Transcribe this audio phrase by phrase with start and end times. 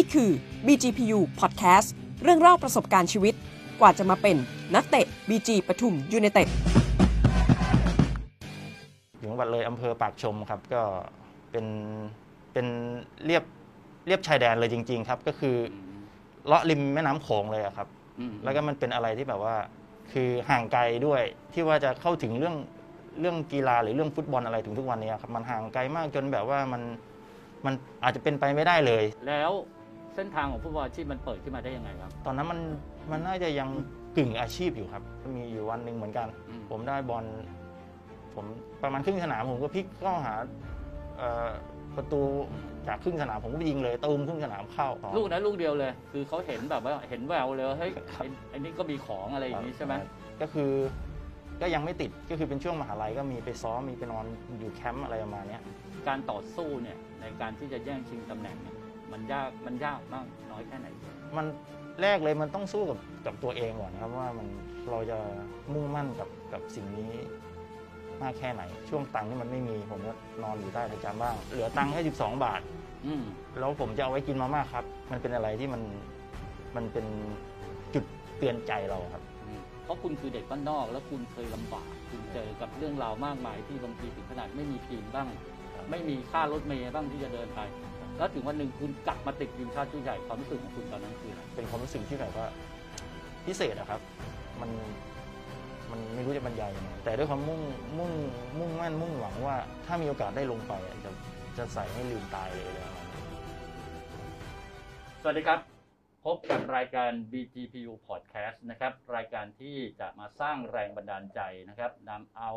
[0.00, 0.32] นี่คือ
[0.66, 1.88] BGPU Podcast
[2.22, 3.34] เรื่องเล่าประสบการณ์ชีวิต
[3.80, 4.36] กว่าจะมาเป็น
[4.74, 6.48] นักเตะ BG ปทุมยูไนเต็ด
[9.18, 10.82] อยู่จังหวัดเลยอำเภอปากชมครับก็
[11.50, 11.66] เป็น
[12.52, 12.66] เป็น
[13.24, 13.44] เรียบ
[14.06, 15.56] เรียบชายแดนเลยจริง ๆ ครับ ก็คือ
[16.46, 17.88] เลาะริมแม่น้ำโขงเลยอะครับ
[18.44, 19.56] แล้วก็มันเป็นอะไรที่แบบว่า
[20.12, 22.56] คือห่างไกลด้วยที่ว่าจะเข้าถึงเรื่อง
[23.20, 26.82] เรื่องกีฬาหรือเรื่องฟุตบอลอะไรถึงทุกวันนี้ครับ มันห่างไกลมากจนแบบว่ามัน
[27.64, 29.52] มันอาจจะเป็นไปไม่ได้เลย แล้ว
[30.14, 32.60] เส้นทางของฟุตบอลอาชีพมันเปิดขึ้นมาได้ยังไงครับ ตอนนั้นมัน
[33.10, 33.68] มันน่าจะยัง
[34.16, 35.02] กึ่งอาชีพอยู่ครับ
[35.36, 37.24] มีอยู่วันหนึ่งเหมือนกัน อืม ผมได้บอล
[38.34, 38.44] ผม
[38.82, 40.34] ประมาณครึ่งสนามผมก็พลิกเข้าหา
[41.16, 41.50] เอ่อ
[41.96, 42.22] ประตู
[42.88, 49.94] จากครึ่งสนามผมก็ไปยิงเลยตูมครึ่งสนามเข้าลูกนั้นลูกเดียวเลย คือเขาเห็นแบบว่าเห็นแววเลยว่าเฮ้ยไอ้ไอ้นี่ก็มีของอะไรอย่างนี้ใช่ไหม
[50.40, 50.72] ก็คือ
[51.62, 54.24] ก็ยังไม่ติดก็คือเป็นช่วงมหาลัยก็มีไปซ้อมมีไปนอน
[54.58, 55.62] อยู่แคมป์อะไรประมาณเนี้ย
[56.08, 58.74] การต่อสู้เนี่ยในการที่จะแย่งชิงตำแหน่งเนี่ย
[59.12, 60.86] มันยากมันยากมากน้อยแค่ไหน
[61.36, 61.46] มัน
[62.02, 64.46] แรกเลยมันต้องสู้กับกับตัวเองก่อนนะครับว่ามัน
[64.90, 65.18] เราจะ
[65.72, 67.10] มุ่งมั่นกับกับสิ่งนี้
[68.22, 72.60] มากแค่ไหน ช่วงตังค์ที่มันไม่มีผมก็นอนอยู่ใต้ประจำบ้าง เหลือตังค์แค่12 บาท
[73.06, 73.22] อืม
[73.58, 75.82] แล้วผมจะเอาไว้กินมาม่าครับ มันเป็นอะไรที่มัน
[76.76, 77.06] มันเป็น
[77.94, 78.04] จุด
[78.38, 85.28] เตือนใจเราครับ อืมเพราะคุณคือเด็กบ้านนอก แล้วคุณเคยลำบาก คุณเจอกับเรื่องราวมากมายที่บางทีถึงขนาดไม่มีทีมบ้าง
[85.90, 87.60] ไม่มีค่ารถเมย์บ้างที่จะเดินไป
[88.20, 92.46] แล้วถึงวันหนึ่งคุณกลับมาติดทีมชาติชุดใหญ่ความรู้สึกของคุณตอนนั้นคืออะไรเป็นความรู้สึกที่แบบว่า
[93.46, 94.00] พิเศษอะครับ
[94.60, 94.70] มัน
[95.90, 97.60] มันไม่รู้จะบรรยายยังไงแต่ด้วยความมุ่ง
[97.98, 98.10] มุ่ง
[98.58, 101.10] มุ่งมั่นมุ่งหวังว่าถ้ามีโอกาสได้ลงไปอะจะ
[101.58, 103.22] จะใส่ให้ลืมตายเลยอะไรประมาณนี้
[105.22, 105.58] สวัสดีครับ
[106.24, 112.50] พบกับรายการ BGPU Podcast นะครับรายการที่จะมาสร้างแรงบันดาลใจนะครับนำเอา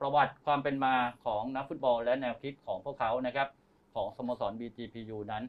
[0.00, 3.48] ประวัติความเป็นมาของนักฟุตบอลและแนวคิดของพวกเขานะครับ
[3.94, 5.44] ของสโมสร BGPU นั้น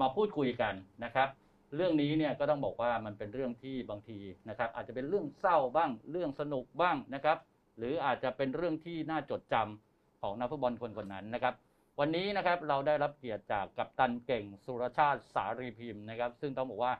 [0.00, 1.28] มาพูดคุยกันนะครับ
[1.76, 7.38] เรื่องนี้เนี่ยก็ต้องบอกว่ามันเป็นเรื่องที่บางทีนะครับ อาจจะเป็นเรื่องเศร้าบ้าง เรื่องสนุกบ้างนะครับ
[7.78, 11.54] หรืออาจจะเป็นเรื่องที่น่าจดจำของนักฟุตบอลคนคนนั้นนะครับ
[12.00, 16.92] วันนี้นะครับเราได้รับเกียรติจากกัปตันเก่งสุรชาติสารีพิมพ์นะครับ ซึ่งต้องบอกว่า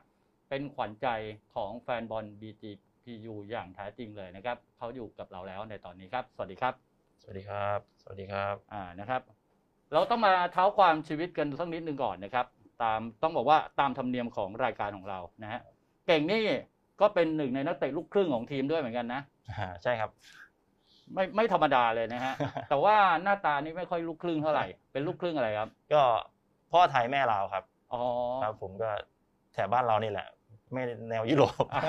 [0.49, 1.07] เป็นขวัญใจ
[1.55, 6.73] ของแฟนบอล BGPU อย่างแท้จริงเลยนะครับเขาอยู่กับเราแล้วในตอนนี้ครับ สวัสดีครับ
[7.21, 9.42] สวัสดีครับ สวัสดีครับ อ่า นะครับ
[9.93, 12.45] เราต้องมาเท้าความชีวิตกันสักนิดหนึ่งก่อนนะครับ
[12.83, 15.61] ตามต้องบอกว่าตามธรรมเนียมของรายการของเรานะฮะ
[16.07, 16.43] เก่งนี่
[17.01, 20.09] ก็เป็นหนึ่งในนักเตะลูกครึ่งของทีมด้วยเหมือนกันนะอ่าใช่ครับ
[21.13, 22.33] ไม่ไม่ธรรมดาเลยนะฮะ
[22.69, 26.01] แต่ว่าหน้าตานี่ไม่ค่อยลูกครึ่งเท่าไหร่เป็นลูกครึ่งอะไรครับก็
[26.71, 27.63] พ่อไทยแม่ลาวครับ
[27.93, 28.01] อ๋อ
[28.43, 28.89] ครับผมก็
[29.53, 30.27] แถบบ้านเรานี่แหละ
[30.73, 31.83] ไม่แนวยุโรปอ่า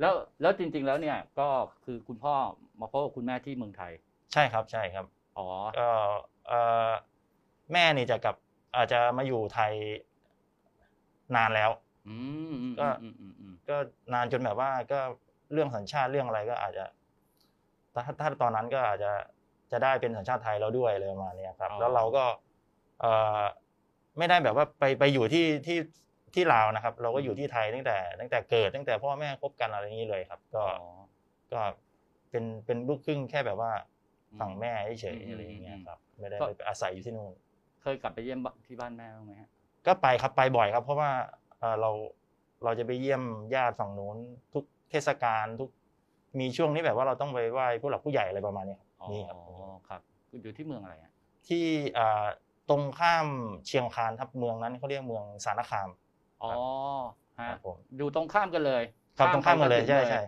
[0.00, 1.48] แล้วแล้วจริง ๆ แล้วเนี่ยก็
[1.84, 2.34] คือคุณพ่อ
[2.80, 3.92] มาพบกับคุณแม่ที่เมืองไทย
[4.32, 5.04] ใช่ครับใช่ครับ
[5.38, 6.10] อ๋อก็เอ่อ
[7.72, 8.36] แม่นี่จะกลับ
[8.76, 9.72] อาจจะมาอยู่ไทย
[11.36, 11.70] นานแล้ว
[12.08, 12.16] อื
[12.50, 13.76] มอืมก็อืมอืมอืมก็
[14.14, 15.00] นานจนแบบว่าก็
[15.52, 16.84] เรื่องสัญชาติเรื่องอะไรก็อาจจะ
[17.94, 19.12] ถ้าถ้าตอนนั้นก็อาจจะ
[19.72, 22.24] จะได้เป็นสัญชาติไทยแล้วด้วยอะไรประมาณเนี้ยครับ แล้วเราก็
[23.00, 23.42] เอ่อ
[24.18, 25.78] ไม่ได้แบบว่าไปไปอยู่ที่ที่
[26.34, 30.88] ที่ลาวนะครับ เราก็อยู่ที่ไทยตั้งแต่ ตั้งแต่เกิดตั้งแต่พ่อแม่คบกันอะไรอย่างนี้เลยครับ ก็อ๋อ
[31.52, 31.60] ก็
[32.30, 33.72] เป็นเป็นลูกครึ่งแค่แบบว่า
[34.32, 37.32] อืมฝั่งแม่เฉยอืมๆอะไรอย่างเงี้ยอืมครับ ไม่ได้ก็ ไปอาศัยอยู่ที่นู่น
[37.82, 39.48] เคยกลับไปเยี่ยมที่บ้านแม่บ้างไหมฮะ
[39.86, 41.10] ก็ไปครับไปบ่อยครับ เพราะว่า
[41.58, 41.90] เอ่อเรา
[42.64, 43.22] เราจะไปเยี่ยม
[43.54, 44.16] ญาติฝั่งนู้น
[44.54, 45.70] ทุกเทศกาลทุก
[46.40, 49.38] มีช่วงนี้แบบว่าเราต้องไปไหว้ผู้หลักผู้ใหญ่อะไรประมาณนี้ครับอ๋อนี่ครับ
[49.88, 51.12] ครับคุณอยู่ที่เมืองอะไรฮะ
[51.48, 51.64] ที่
[51.98, 52.24] อ่า
[52.70, 53.26] ตรงข้าม
[53.66, 55.88] เชียงคานครับเมืองนั้นเขาเรียกเมืองสารคาม
[56.42, 56.50] อ๋อ
[57.38, 58.82] คฮะรับผม อยู่ตรงข้ามกันเลย
[59.18, 60.22] ครับตรงข้ามกันเลยไปใช่ถึงใช่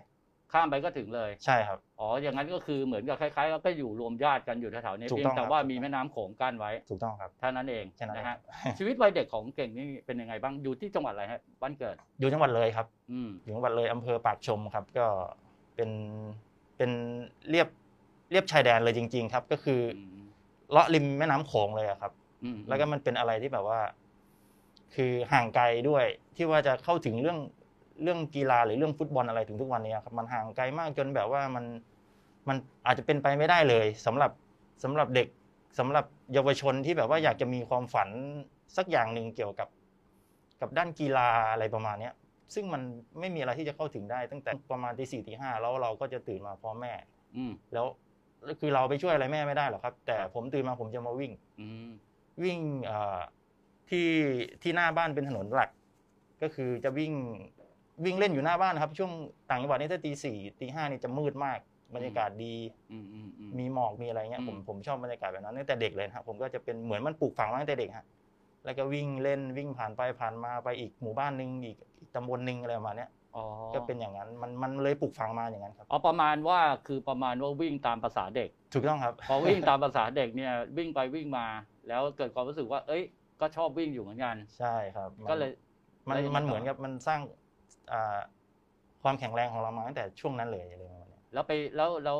[0.53, 15.07] ข้ามไปก็ถึงเลย ใช่ครับ อ๋อ อย่างนั้นก็คือเหมือนกับคล้ายๆก็อยู่รวมญาติกันอยู่แถวๆนี้ถูกเพียต้องงแต่ครับว่ามีแม่น้ำโขงกั้นไว้ถูกต้องครับเท่านั้นเองแค่นั้นนะฮะเองชีวิตวัยเด็กของเก่งนี่เป็นยังไงบ้าง อยู่ที่จังหวัดอะไรฮะ บ้านเกิด อยู่จังหวัดเลยครับ อืม อยู่จังหวัดเลยอำเภอปากชมครับ ก็
[15.77, 15.91] เป็น
[16.77, 16.91] เป็น
[17.51, 17.69] เรียบ
[18.31, 20.25] เรียบชายแดนเลยจริง ๆ ครับ ก็คืออม
[20.71, 22.13] เลาะริมแม่น้ำโขงเลยอะครับ
[22.45, 23.81] อืมแล้วก็มันเป็นอะไรที่แบบว่า
[24.95, 26.05] คือห่างไกลด้วย
[26.37, 27.39] ที่ว่าจะเข้าถึงเรื่อง
[28.03, 31.65] เรื่องกีฬาหรือเรื่องฟุตบอลอะไรถึงทุกวันนี้ครับมันห่างไกลมากจนแบบว่ามัน
[32.49, 32.57] มัน
[32.87, 34.31] อาจจะเป็นไปไม่ได้เลยสำหรับ
[34.85, 35.29] สำหรับเด็ก
[35.79, 38.09] สำหรับเยาวชนที่แบบว่าอยากจะมีความฝัน
[38.77, 39.69] สักอย่างหนึ่งเกี่ยวกับ
[40.61, 42.15] กับด้านกีฬาอะไรประมาณเนี้ย
[42.55, 42.83] ซึ่งมัน
[43.21, 46.93] ไม่มีอะไรที่จะเข้าถึงได้ ตั้งแต่ประมาณตีสี่ตีห้าแล้วเราก็จะตื่นมาพร้อมแม่
[47.37, 47.87] อืมแล้ว
[48.61, 51.91] คือเราไปช่วยอะไรแม่ไม่ได้หรอกครับ แต่ผมตื่นมาผมจะมาวิ่งอืม
[52.45, 53.21] วิ่งเอ่อ
[53.91, 54.09] ที่
[54.63, 55.71] ที่หน้าบ้านเป็นถนนหลัก
[56.43, 57.13] ก็คือจะวิ่ง
[58.05, 59.13] วิ่งเล่นอยู่หน้าบ้านนะครับ ช่วง
[59.51, 61.59] ต่างจังหวัดนี่ถ้าตีสี่ตีห้านี่จะมืดมาก
[61.95, 62.55] บรรยากาศดี
[62.93, 68.07] อืมอืมอืมมีหมอกมีอะไรเงี้ยผมอืมผมชอบบรรยากาศแบบนั้นตั้งแต่เด็กเลยนะครับผมก็จะเป็นเหมือนมันปลูกฝังมาตั้งแต่เด็กฮะ
[68.65, 73.45] แล้วก็วิ่งเล่นวิ่งผ่านไปผ่านมาไปอีกหมู่บ้านหนึ่งอีกอีกตำบลหนึ่งอะไรประมาณเนี้ยอ๋อ
[73.75, 81.47] ก็เป็นอย่างนั้นมันมันเลยปลูกฝังมาอย่างนั้นครับอ๋อประมาณว่าคือประมาณว่าวิ่งตามภาษาเด็ก ถูกต้องครับ พอวิ่งตามภาษาเด็กเนี่ยวิ่งไปวิ่งมา
[81.89, 83.03] แล้วเกิดความรู้สึกว่า เอ้ย
[83.41, 85.51] ก็ชอบวิ่งอยู่เหมือนกันใช่ครับนก็เลย
[86.09, 87.46] มันแล้วยังไงมันต่อเหมือนกับมันสร้างอ่า
[89.03, 92.19] ความแข็งแรงของเรามาตั้งแต่ช่วงนั้นเลยอะไรประมาณเนี้ยแล้วไปแล้วแล้ว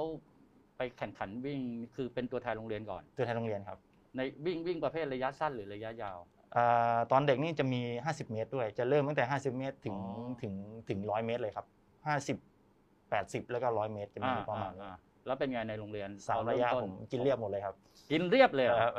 [0.77, 1.61] ไปแข่งขันวิ่ง
[1.95, 3.79] คือเป็นตัวแทนโรงเรียนก่อน ตัวแทนโรงเรียนครับ
[4.17, 6.19] ในวิ่งวิ่งประเภทระยะสั้นหรือระยะยาว
[6.57, 10.53] อ่าตอนเด็กนี่จะมี 50 เมตรด้วย จะเริ่มตั้งแต่ 50 เมตรถึงอ๋อถึง
[10.89, 11.67] ถึง 100 เมตรเลยครับ
[12.05, 14.95] 50 80 แล้วก็ 100 เมตรจะมีอ่าประมาอ่าณนี้อ่า
[15.27, 17.75] แล้วเป็นไงในโรงเรียนสามตอนระยะเต้ผมกินเรียบหมดเลยครับ
[18.11, 18.95] กินเรียบเลยเหรอครับ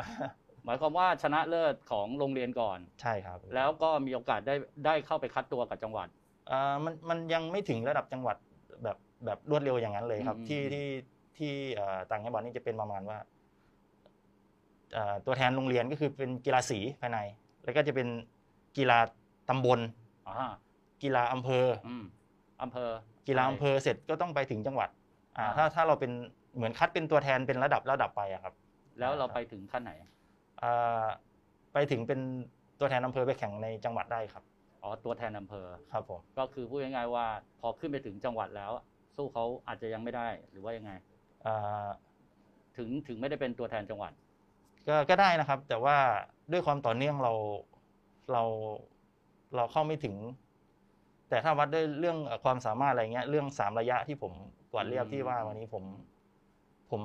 [0.66, 4.56] หมายความว่าชนะเลิศของโรงเรียนก่อน ใช่ครับ แล้วก็มีโอกาสได้
[4.86, 6.08] ได้เข้าไปคัดตัวกับจังหวัด
[6.49, 8.38] อ่ามันมันยังไม่ถึงระดับจังหวัด
[8.83, 10.85] แบบแบบรวดเร็วอย่างนั้นเลยครับอืมที่ที่
[11.38, 13.17] ที่เอ่อต่างจังหวัดนี่จะเป็นประมาณว่า
[14.95, 17.19] อ่าตัวแทนโรงเรียนก็คือเป็นกีฬาสีภายใน
[17.63, 18.07] แล้วก็จะเป็น
[18.77, 18.97] กีฬา
[19.49, 19.79] ตำบล
[20.27, 20.51] อ่า
[21.03, 22.05] กีฬาอำเภออืม
[22.63, 22.89] อำเภอ
[23.27, 24.89] กีฬาอำเภอเสร็จก็ต้องไปถึงจังหวัด
[25.38, 26.11] อ่าอ่าถ้าถ้าเราเป็น
[26.55, 28.53] เหมือนคัดเป็นตัวแทนเป็นระดับระดับไปอะครับ
[28.99, 29.91] แล้วเราไปถึงขั้นไหน
[30.63, 31.05] อ่า
[31.73, 32.19] ไปถึงเป็น
[32.79, 34.44] ตัวแทนอำเภอไปแข่งในจังหวัดได้ครับ
[34.88, 37.25] อ๋อตัวแทนอำเภอ ครับผม ก็คือพูดง่ายๆว่า
[37.62, 38.72] พอขึ้นไปถึงจังหวัดแล้ว
[39.16, 40.92] สู้เขาอาจจะยังไม่ได้หรือว่ายังไง
[41.45, 41.88] อ่า
[42.78, 44.12] ถึงถึงไม่ได้เป็นตัวแทนจังหวัด
[44.88, 45.98] ก็ก็ได้นะครับ แต่ว่า
[46.51, 47.34] ด้วยความต่อเนื่องเรา
[48.31, 48.44] เรา
[49.56, 50.16] เราเข้าไม่ถึง
[51.30, 54.33] แต่ถ้าวัดด้วยเรื่องความสามารถอะไรเงี้ย เรื่องสามระยะที่ผม
[54.72, 55.83] กวาดเรียบอืมที่ว่าวันนี้ผม
[56.92, 57.01] ผม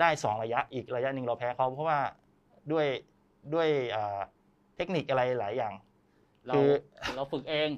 [0.00, 1.98] ได้สองระยะอีกระยะหนึ่งเราแพ้เขาเพราะว่า
[2.72, 2.86] ด้วย
[3.54, 4.18] ด้วยอ่า
[4.76, 5.72] เทคนิคอะไรหลายอย่าง
[6.46, 6.70] เราคือ
[7.16, 7.70] เราฝึกเอง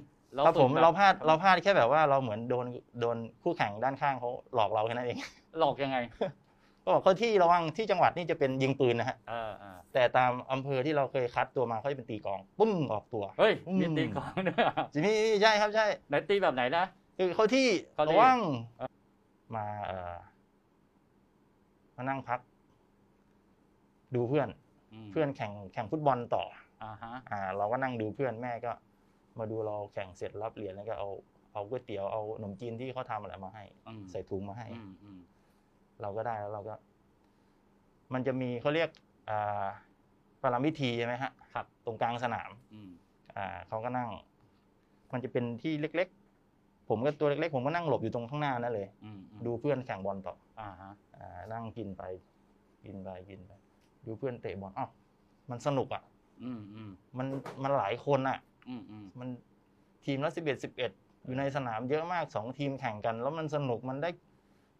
[0.46, 2.66] ครับผมฝึกแบบเราพลาดเราพลาดแค่แบบว่าเราเหมือนโดน
[3.00, 5.18] โดนคู่แข่งด้านข้างเขาหลอกเราแค่นั้นเอง
[5.58, 5.98] หลอกยังไง
[6.82, 16.84] ก็บอกเขาที่ระวังที่จังหวัดนี่จะเป็นยิงปืนนะฮะเออเออแต่ตามอำเภอที่เราเคยคัดตัวมาเขาจะเป็นตีกลองปุ้มออกตัว เฮ้ยอืม มีตีกลองด้วยเหรอจีนี่ใช่ครับใช่ ไหนตีแบบไหนนะ
[17.18, 18.38] คือเขาที่เขาที่ ระวัง
[19.56, 20.16] มาเอ่อ
[21.96, 22.40] มานั่งพัก
[24.14, 24.48] ดูเพื่อน
[25.04, 26.44] มเพื่อนแข่งแข่งฟุตบอลต่อ
[26.82, 28.72] อ่าฮะอ่า เราก็นั่งดูเพื่อนแม่ก็
[29.38, 31.08] มาดูเราแข่งเสร็จรับเหรียญแล้วก็เอา
[31.52, 35.20] เอาก๋วยเตี๋ยวเอาขนมจีนที่เขาทำอะไรมาให้อืมใส่ถุงมาให้อืมอืม
[36.00, 36.74] เราก็ได้แล้วเราก็
[38.12, 38.90] มันจะมีเขาเรียก
[39.30, 39.66] อ่า
[40.42, 42.90] ปรามพิธีใช่ไหมฮะครับตรงกลางสนามอืม
[43.36, 44.10] อ่าเขาก็นั่ง
[45.12, 52.02] มันจะเป็นที่เล็กๆ ผมก็ตัวเล็กๆ ผมก็นั่งหลบอยู่ตรงข้างหน้านั่นเลยอืมอืมดูเพื่อนแข่งบอลต่อ อ่าฮะอ่านั่งกินไป
[52.84, 53.52] กินไปกินไป
[54.06, 54.90] ดูเพื่อนเตะบอลอ้าว
[55.50, 56.02] มันสนุกอะ
[56.44, 57.26] อืมอืมมัน
[57.62, 58.38] มันหลายคนอะ
[58.68, 59.28] อืมอืมมัน
[60.04, 60.90] ทีมละสิบเอ็ดสิบเอ็ด
[61.24, 64.10] อยู่ในสนามเยอะมากสองทีมแข่งกัน แล้วมันสนุกมันได้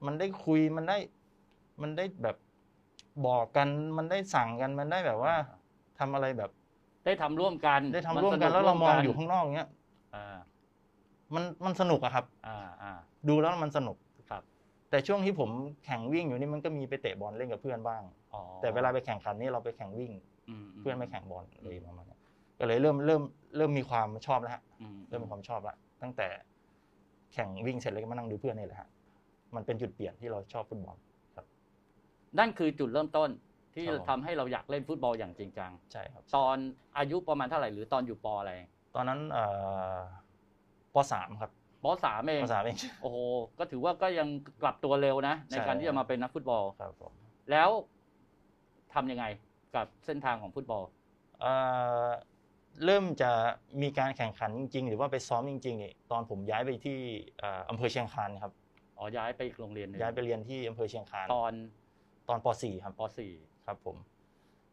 [0.06, 0.98] มันได้คุยมันได้
[1.82, 2.36] มันได้แบบ
[3.26, 5.34] บอกกันมันได้สั่งกันมันได้แบบว่า
[5.98, 6.50] ทำอะไรแบบ
[7.04, 9.68] ได้ทำร่วมกันได้ทำร่วมกันแล้วเรามองอยู่ข้างนอกเนี้ย
[10.14, 10.38] อ่า
[11.34, 12.92] มันมันสนุกอะครับ อ่าอ่า
[13.28, 13.96] ดูแล้วมันสนุก
[14.30, 14.42] ครับ
[14.90, 15.50] แต่ช่วงที่ผม
[15.84, 18.02] แข่งวิ่งอยู่นี่มันก็มีไปเตะบอลเล่นกับเพื่อนบ้าง
[18.34, 20.37] อ๋อแต่เวลาไปแข่งขันนี่เราไปแข่งวิ่งม
[20.80, 22.20] เพื่อนไม่แข่งบอลอะไรประมาณเนี้ย
[22.58, 23.22] ก็เลยเริ่มเริ่ม
[23.56, 26.28] เริ่มมีความชอบแล้วฮะอืเริ่มมีความชอบละตั้งแต่
[27.32, 28.88] แข่งวิ่งเสร็จแล้วก็มานั่งดูเพื่อนนี่แหละฮะ
[29.54, 30.96] มันเป็นจุดเปลี่ยนที่เราชอบฟุตบอล
[32.38, 33.28] นั่นคือจุดเริ่มต้น
[33.74, 36.56] ที่ครับผมทำให้เราอยากเล่นฟุตบอลอย่างจริงจังใช่ครับ ตอน
[36.98, 38.52] อายุประมาณเท่าไหร่หรือตอนอยู่ปออะไร
[38.94, 39.44] ตอนนั้นเอ่
[39.96, 39.98] อ
[40.94, 41.50] ปสามครับ
[41.84, 43.18] ปสามเองปสามเองโอ้โห
[43.58, 44.28] ก็ถือว่าก็ยัง
[44.62, 47.12] กลับตัวเร็วนะ ในใช่การที่จะมาเป็นนักฟุตบอลครับผม
[47.50, 47.70] แล้ว
[48.94, 49.24] ทำยังไง
[49.74, 50.84] กับเส้นทางของฟุตบอล
[51.40, 51.52] เอ่
[52.06, 52.08] อ
[52.84, 53.30] เริ่มจะ
[53.82, 56.98] มีการแข่งขันจริง ๆ หรือว่าไปซ้อมจริงๆนี่ตอนผมย้ายไปที่
[57.38, 58.52] เอ่ออำเภอเชียงคานครับ
[58.96, 61.52] อ๋อย้ายไปอีกโรงเรียนหนึงย้ายไปเรียนที่อำเภอเชียงคานตอน
[62.28, 63.32] ตอนป .4 ครับปสี่
[63.66, 63.96] ครับผม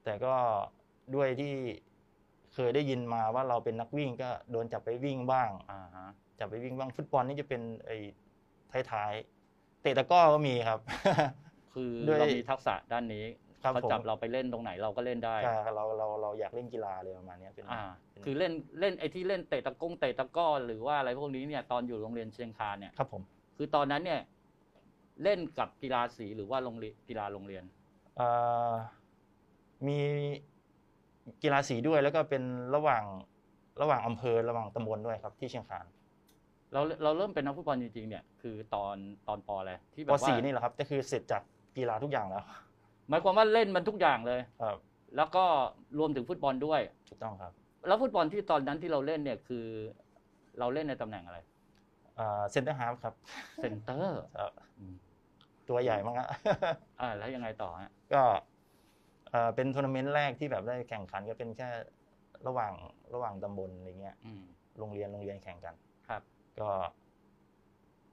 [0.04, 0.34] แต่ก็
[1.16, 1.54] ด้วยที่
[2.54, 6.10] เคยได้ยินมาว่าเราเป็นนักวิ่งก็โดนจับไปวิ่งบ้างอ่าฮะ
[6.40, 10.80] จับไปวิ่งบ้างฟุตบอลนี่จะเป็นไอ้ท้ายๆเตะตะกร้อก็มีครับ
[11.74, 13.26] คือด้วยเรามีทักษะด้านนี้
[13.66, 23.22] ครับเขาผมจับเราไปเล่นตรงไหนเราก็เล่นได้ใช่เราเราเราอยากเล่นกีฬาเลยประมาณเนี้ยเป็น อ่า เป็น คือเล่นเล่นไอ้ที่เล่นเตะตะกงเตะตะกร้อหรือว่าอะไรพวกนี้เนี่ยตอนอยู่โรงเรียนเชียงคานเนี่ย ครับผม
[23.58, 24.22] คือตอนนั้นเนี่ย
[25.24, 27.64] เล่นกับกีฬาสีหรือว่าโรงเรียนกีฬาโรงเรียน
[28.18, 28.28] เอ่
[28.70, 28.74] อ
[29.88, 30.00] มี
[31.44, 32.44] กีฬาสีด้วยแล้วก็เป็น
[32.76, 33.04] ระหว่าง
[33.82, 35.86] ระหว่างอำเภอระหว่างตำบลด้วยครับที่เชียงคาน
[36.74, 38.96] เราเราเริ่มเป็นนักฟุตบอลจริงๆเนี่ย คือตอน
[39.28, 41.42] ตอนปออะไรที่แบปบว่า สี่นี่แหละครับก็คือเสร็จจาก
[41.78, 42.44] กีฬาทุกอย่างแล้ว
[43.10, 44.78] หมายความว่าเล่นมันทุกอย่างเลย ครับ
[45.16, 45.46] แล้วก็
[46.00, 47.52] รวมถึงฟุตบอลด้วย ถูกต้องครับ
[47.88, 49.66] แล้วฟุตบอลที่ตอนนั้นที่เราเล่นเนี่ยคือ
[50.60, 51.40] เราเล่นในตำแหน่งอะไร
[52.52, 53.14] center half ครับ
[53.62, 54.52] center ครับ
[55.70, 56.30] ตัวใหญ่มากฮะ
[57.02, 58.24] อ่าแล้วยังไงต่อฮะก็
[59.30, 61.70] เอ่อเป็นทัวร์นาเมนต์แรกที่แบบได้แข่งขันก็เป็นแค่
[62.48, 62.74] ระหว่าง
[63.14, 64.42] ระหว่างตำบลอะไรเงี้ยอืม
[64.80, 65.76] โรงเรียนโรงเรียนแข่งกัน
[66.08, 66.22] ครับ
[66.60, 66.70] ก็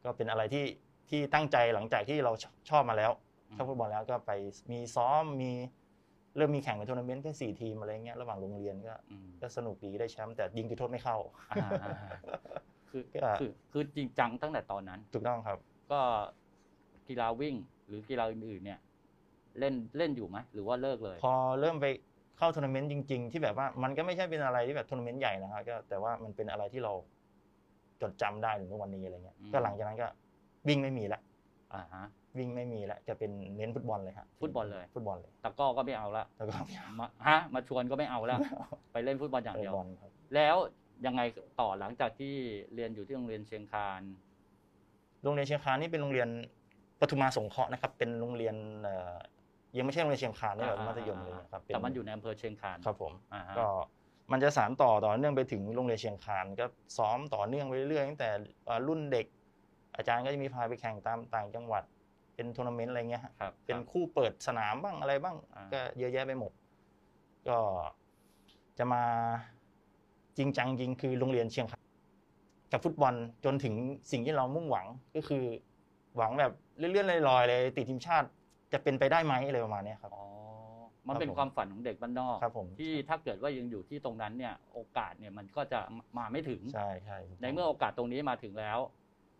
[0.05, 0.65] ก็เป็นอะไรที่
[1.11, 3.11] ที่ตั้งใจหลังจากที่เราชอบมาแล้ว
[3.53, 4.31] อืมชอบฟุตบอลแล้วก็ไป
[4.73, 5.53] มีซ้อมมี
[6.37, 11.17] เริ่มมีแข่งในทัวร์นาเมนต์แค่สี่ทีมอะไรเงี้ยระหว่างโรงเรียนก็อืมก็สนุกดีได้แชมป์แต่ยิงจุดโทษไม่เข้า
[11.51, 12.11] อ่าอ่าอ่า
[12.91, 15.59] คือก็คือคือจริงจังตั้งแต่ตอนนั้น ถูกต้องครับ
[15.93, 16.01] ก็
[17.09, 17.55] กีฬาวิ่ง
[17.87, 18.79] หรือกีฬาอื่นๆเนี่ย
[19.59, 21.87] เล่นเล่นอยู่ไหมหรือว่าเลิกเลย พอเริ่มไป
[22.39, 26.93] เข้าทัวร์นาเมนต์จริง ๆ ที่แบบว่ามันก็ไม่ใช่เป็นอะไรที่แบบทัวร์นาเมนต์ใหญ่นะครับก็แต่ว่ามันเป็นอะไรที่เรา
[28.03, 30.09] จดจำได้ถึงทุกวันนี้อะไรเงี้ยอืมก็หลังจากนั้นก็
[30.69, 31.21] วิ่งไม่มีละ
[31.75, 32.07] อ่าฮะ
[32.39, 36.55] วิ่งไม่มีละจะเป็นเน้นฟุตบอลเลยครับฟุตบอลเลยฟุตบอลเลยตะกร้อก็ไม่เอาละแล้วก็
[36.99, 38.39] มาฮะมาชวนก็ไม่เอาแล้ว
[38.93, 40.57] ไปเล่นฟุตบอลอย่างเตะเดียวบอลครับแล้ว
[41.07, 41.23] ยังไง
[41.61, 42.35] ต่อหลังจากที่
[42.75, 44.03] เรียนอยู่ที่โรงเรียนเชียงคาน
[45.23, 46.29] โรงเรียนเชียงคานนี่เป็นโรงเรียน
[47.01, 49.15] ปทุมมาสงเคราะห์นะครับ เป็นโรงเรียนเอ่อ
[49.77, 53.67] ยังไม่ใช่โรงเรียนเชียงคานนี่แบบมัธยมเลยนะครับเป็แต่มันอยู่ในอำเภอเชียงคานครับผมอ่าฮะก็
[54.33, 58.31] มันจะสานต่อต่อเนื่องไปถึงโรงเรียนเชียงคานก็ซ้อมต่อเนื่องไปเรื่อยๆตั้งแต่
[58.65, 59.27] เอ่อรุ่นเด็ก
[59.97, 61.83] อาจารย์ก็จะมีพาไปแข่งตามต่างจังหวัด
[62.35, 66.53] เป็นทัวร์นาเมนต์อะไรเงี้ยฮะครับเป็นครับคู่เปิดสนามบ้างอะไรบ้าง อ่า ก็เยอะแยะไปหมด
[67.49, 67.59] ก็
[68.79, 69.03] จะมา
[70.39, 71.83] จริงจังจริงคือโรงเรียนเชียงคาน
[72.73, 73.75] กับฟุตบอลจนถึง
[74.11, 74.87] สิ่งที่เรามุ่งหวัง
[75.17, 75.45] ก็คือ
[76.17, 78.29] หวังแบบเลื่อนๆลอยๆเลยติดทีมชาติ
[78.73, 80.25] จะเป็นไปได้ไหมอะไรประมาณเนี้ยครับ อ๋อ
[81.09, 85.81] มันเป็นครับผม ความฝันของเด็กบ้านนอก ครับผมที่ถ้าเกิดว่ายังอยู่ที่ตรงนั้นเนี่ยโอกาสเนี่ยมันก็จะ
[86.19, 88.79] มาไม่ถึง ใช่ใช่ถูกต้งในเมื่อโอกาสตรงนี้มาถึงแล้ว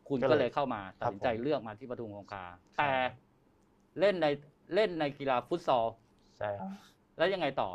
[0.09, 2.45] คุณก็ก็เลยเลยเข้ามาตัดสินใจครับผมเลือกมาที่ปทุมคงคา
[2.77, 2.93] ใช่แต่
[4.01, 4.27] เล่นใน
[4.75, 5.87] เล่นในกีฬาฟุตซอล
[6.39, 6.69] ใช่ครับ
[7.19, 7.71] แล้วยังไงต่อ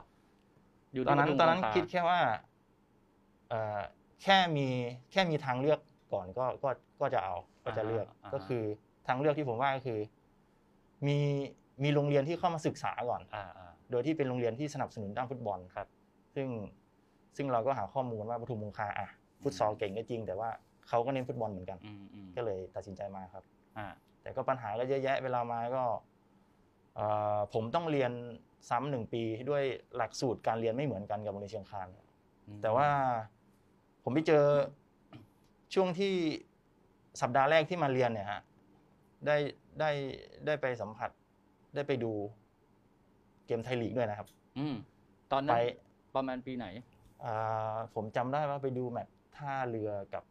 [0.93, 2.19] อยู่ตอนที่นั้นปทุมตอนนั้นงาคิดแค่ว่า
[3.50, 3.79] เอ่อ
[4.24, 4.67] แค่มี
[5.12, 5.79] แค่มีทางเลือก
[6.13, 6.69] ก่อนก็ก็
[7.01, 8.63] ก็จะเอาก็จะเลือกก็คือ
[9.07, 10.00] ทางเลือกที่ผมว่าก็คือ
[11.07, 11.19] มี
[11.84, 15.88] มีโรงเรียนที่เข้ามาศึกษาก่อนอ่าอ่าโดยที่เป็นโรงเรียนที่สนับสนุนด้านฟุตบอลครับ
[16.36, 16.48] ซึ่ง
[17.38, 19.07] ซึ่งเราก็หาข้อมูลว่าปทุมมงคาอะ
[19.41, 20.50] ฟุตซอลเก่งก็จริง แต่ว่า
[20.89, 23.44] เขาก็เน้นฟุตบอลเหมือนกันอืมอืมก็เลยตัดสินใจมาครับ
[23.77, 23.88] อ่า
[24.22, 25.84] แต่ก็ปัญหาก็เยอะแยะเวลามาก็
[26.96, 27.06] เอ่
[27.38, 28.12] อผมต้องเรียน
[28.70, 29.63] ซ้ำหนึ่งปีด้วย
[29.98, 31.88] หลักสูตรการเรียนไม่เหมือนกันกับโรงเรียนเชียงคาน
[32.48, 32.89] อืมแต่ว่า
[34.03, 34.46] ผมไปเจอ
[35.74, 36.13] ช่วงที่
[37.22, 38.41] สัปดาห์แรกที่มาเรียนเนี่ยฮะ
[39.25, 39.38] ได้
[39.79, 39.91] ได้
[40.46, 41.10] ได้ไปสัมผัส
[41.75, 42.12] ได้ไปดู
[43.46, 44.27] เกมไทยลีกด้วยนะครับ
[44.58, 44.75] อืม
[45.32, 45.65] ตอนนั้ไปน
[46.15, 46.65] ประมาณปีไหน
[47.25, 50.24] อ่าผมจำได้ว่าไปดูแมตช์ท่าเรือกับ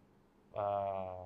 [0.56, 0.66] เอ่
[1.14, 1.16] อ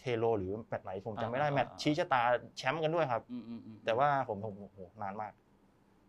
[0.00, 2.22] เทโลหรือแมตช์ไหนผมจำไม่ได้อ่าแมตช์ชี้ชะตา
[2.56, 5.32] แชมป์กันด้วยครับอืมอืมอืมแต่ว่าผมผมโอ้โหนานมาก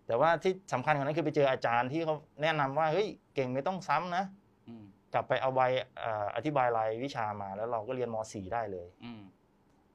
[0.08, 4.24] แต่ว่าที่สำคัญกว่านั้นคือไปเจออาจารย์ที่เขาแนะนำว่าเฮ้ยเก่งไม่ต้องซ้ำนะ
[4.68, 5.62] อืมกลับไปเอาใบ
[6.00, 9.22] เอ่ออธิบายรายวิชามา แล้วเราก็เรียนม .4 ได้เลยอืม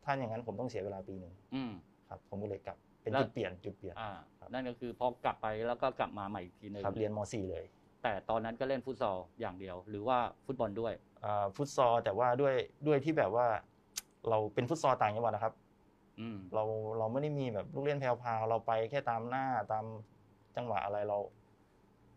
[0.05, 1.73] ถ้าอย่างนั้นผมต้องเสียเวลาปีหนึ่งอืม
[2.09, 7.65] ครับ ผมก็เลยกลับเป็นแล้วจุดเปลี่ยนจุดเปลี่ยนอ่าครับนั่นก็คือพอกลับไปแล้วก็กลับมาใหม่อีกทีหนึ่งครับเรียนม .4 เลย
[8.03, 10.93] แต่ตอนนั้นก็เล่นฟุตซอลอย่างเดียว หรือว่าฟุตบอลด้วย
[11.25, 12.55] อ่าฟุตซอลแต่ว่าด้วย
[12.87, 13.47] ด้วยที่แบบว่า
[14.29, 15.55] เราเป็นฟุตซอลต่างจังหวัดนะครับ
[16.21, 16.65] อืมเรา
[16.99, 19.85] เราไม่ได้มีแบบลูกเล่นแพรวๆเราไปแค่ตามหน้าตาม
[20.57, 21.19] จังหวะอะไรเรา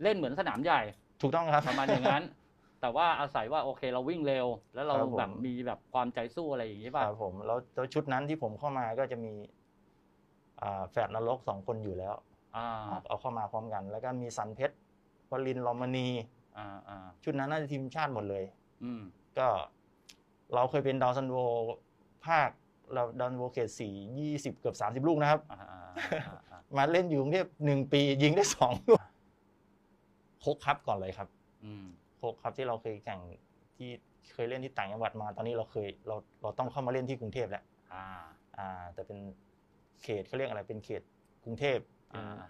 [0.04, 0.82] เล่นเหมือนสนามใหญ่
[1.22, 2.24] ถูกต้องครับประมาณอย่างนั้น
[2.82, 9.34] แต่ว่าอาศัยว่าโอเคเราวิ่งเร็ว แล้วเราครับผมแบบมีแบบความใจสู้อะไรอย่างนี้คป่ะรับผมแล้วแล้วชุดนั้นที่ผมเข้ามาก็จะมี
[10.62, 12.16] อ่าแฝดนรกสองคนอยู่แล้ว
[12.56, 12.68] อ่า
[13.08, 14.76] เอาเข้ามาพร้อมกัน แล้วก็มีสันเพชร
[15.32, 16.08] วลินทร์ลอมณี
[16.58, 18.44] อ่าอ่าชุดนั้นน่าจะทีมชาติหมดเลย
[18.84, 19.02] อืม
[19.38, 19.48] ก็
[20.54, 21.38] เราเคยเป็นดาวซันโว
[22.26, 22.50] ภาค
[22.94, 25.80] เราดาวซันโวเขตสี่ยี่สิบเกือบสามสิบลูกนะครับอ่าอ่า
[26.28, 29.00] อ่าอ่ามาเล่นอยู่กรุงเทพหนึ่งปียิงได้สองลูก
[30.42, 31.28] โคกครับก่อนเลยครับ
[31.64, 31.86] อืม
[32.18, 33.20] โคกครับที่เราเคยแข่ง
[33.78, 33.90] ที่
[34.34, 38.06] เคยเล่นที่ต่างจังหวัดมา ตอนนี้เราเคยเราเราต้องเข้ามาเล่นที่กรุงเทพแล้วอ่า
[38.58, 39.20] อ่าแต่เป็น
[40.04, 41.02] เขตเขาเรียกอะไรเป็นเขต
[41.44, 42.01] กรุงเทพเป็นอ่าฮะ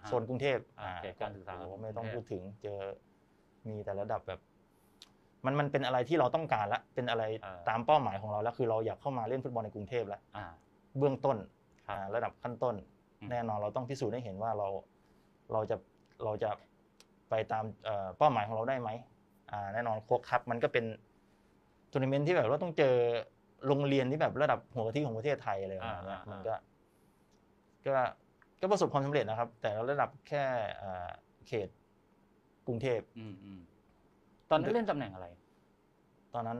[0.08, 2.78] โซนกรุงเทพอ่าเขตการศึกษาโอ้โหของกรุงเทพไม่ต้องพูดถึงเจอ
[3.68, 4.40] มีแต่ระดับแบบ
[5.44, 7.22] มันมันเป็นอะไรที่เราต้องการละเป็นอะไร
[7.68, 10.44] ตามเป้าหมายของเราแล้วคือเราอยากเข้ามาเล่นฟุตบอลในกรุงเทพแล้วอ่า
[10.98, 11.36] เบื้องต้น
[11.86, 12.74] ครับอ่าระดับขั้นต้น
[13.20, 14.68] อืมแน่นอนเราต้องพิสูจน์ให้เห็นว่าเรา
[15.52, 15.76] เราจะ
[16.24, 16.50] เราจะ
[17.30, 18.90] ไปตามเอ่อเป้าหมายของเราได้ไหม
[19.50, 20.84] อ่าแน่นอน Coke Cup มันก็เป็น
[21.92, 22.94] ทัวร์นาเมนต์ที่แบบว่าต้องเจอ
[23.66, 26.54] โรงเรียนที่แบบระดับหัวกะทิของประเทศไทยอะไรประมาณเนี้ยอ่าอ่ามันก็
[27.86, 27.94] ก็
[28.62, 30.44] ก็ประสบความสำเร็จนะครับ แต่ระดับแค่
[30.82, 31.10] อ่า
[31.48, 31.68] เขต
[32.66, 33.60] กรุงเทพอืมอืม
[34.50, 35.26] ตอนนั้นเล่นตำแหน่งอะไร
[36.34, 36.58] ตอนนั้น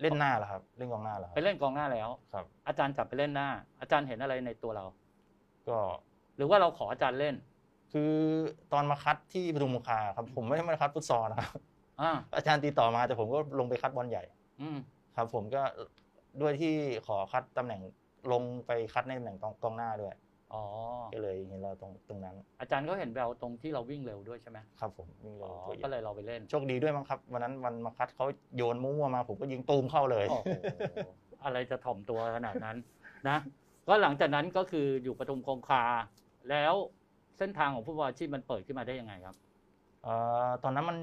[0.00, 3.48] เล่นหน้าแล้วครับ เล่นกองหน้าแล้วคไปรับเล่นกองหน้าแล้วครับ อาจารย์จับไปเล่นหน้า
[3.80, 4.84] อาจารย์เห็นอะไรในตัวเรา
[5.68, 5.78] ก็
[6.36, 7.34] หรือว่าเราขออาจารย์เล่น
[7.92, 8.12] คือ
[8.72, 11.60] ตอนมาคัดที่ปทุมคงคาครับ ผมไม่ได้มาคัดฟุตซอลนะครับ
[12.00, 14.22] อ่าอาจารย์ติดต่อมาแต่ผมก็ลงไปคัดบอลใหญ่
[14.60, 14.78] อืม
[15.16, 15.62] ครับ ผมก็
[16.40, 16.74] ด้วยที่
[17.06, 17.80] ขอคัดตำแหน่ง
[18.32, 20.14] ลงไปคัดในตำแหน่งกองกองหน้าด้วย
[20.54, 20.64] อ๋อ
[21.14, 28.26] ก็เลยเห็นเราตรงตรงนั้น อาจารย์ก็เห็นแววตรงที่เราวิ่งเร็วด้วยใช่ไหมครับผมวิ่งเร็อ๋วอตัวใหญ่ก็เลยเราไปเล่นโชคดีด้วยมั้งครับวันนั้นวันมาคัดเขา
[28.56, 30.50] โยนมั่วๆมา ผมก็ยิงตูมเข้าเลยโอ้โห
[31.44, 32.76] อะไรจะถ่อมตัวขนาดนั้น
[33.28, 33.38] นะ
[33.88, 35.84] ก็หลังจากนั้นก็คืออยู่ปทุมคงคา
[36.50, 36.74] แล้ว
[37.38, 39.36] เส้นทางของฟุตบอลอาชีพมันเปิดขึ้นมาได้ยังไงครับ
[40.02, 40.14] เอ่
[40.46, 40.98] อตอนนั้นมัน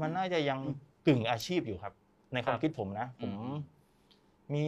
[0.00, 0.58] มันน่าจะยัง
[1.06, 1.92] กึ่งอาชีพอยู่ครับ
[2.34, 3.54] ในความครับคิดผมนะผมอืม
[4.54, 4.66] มี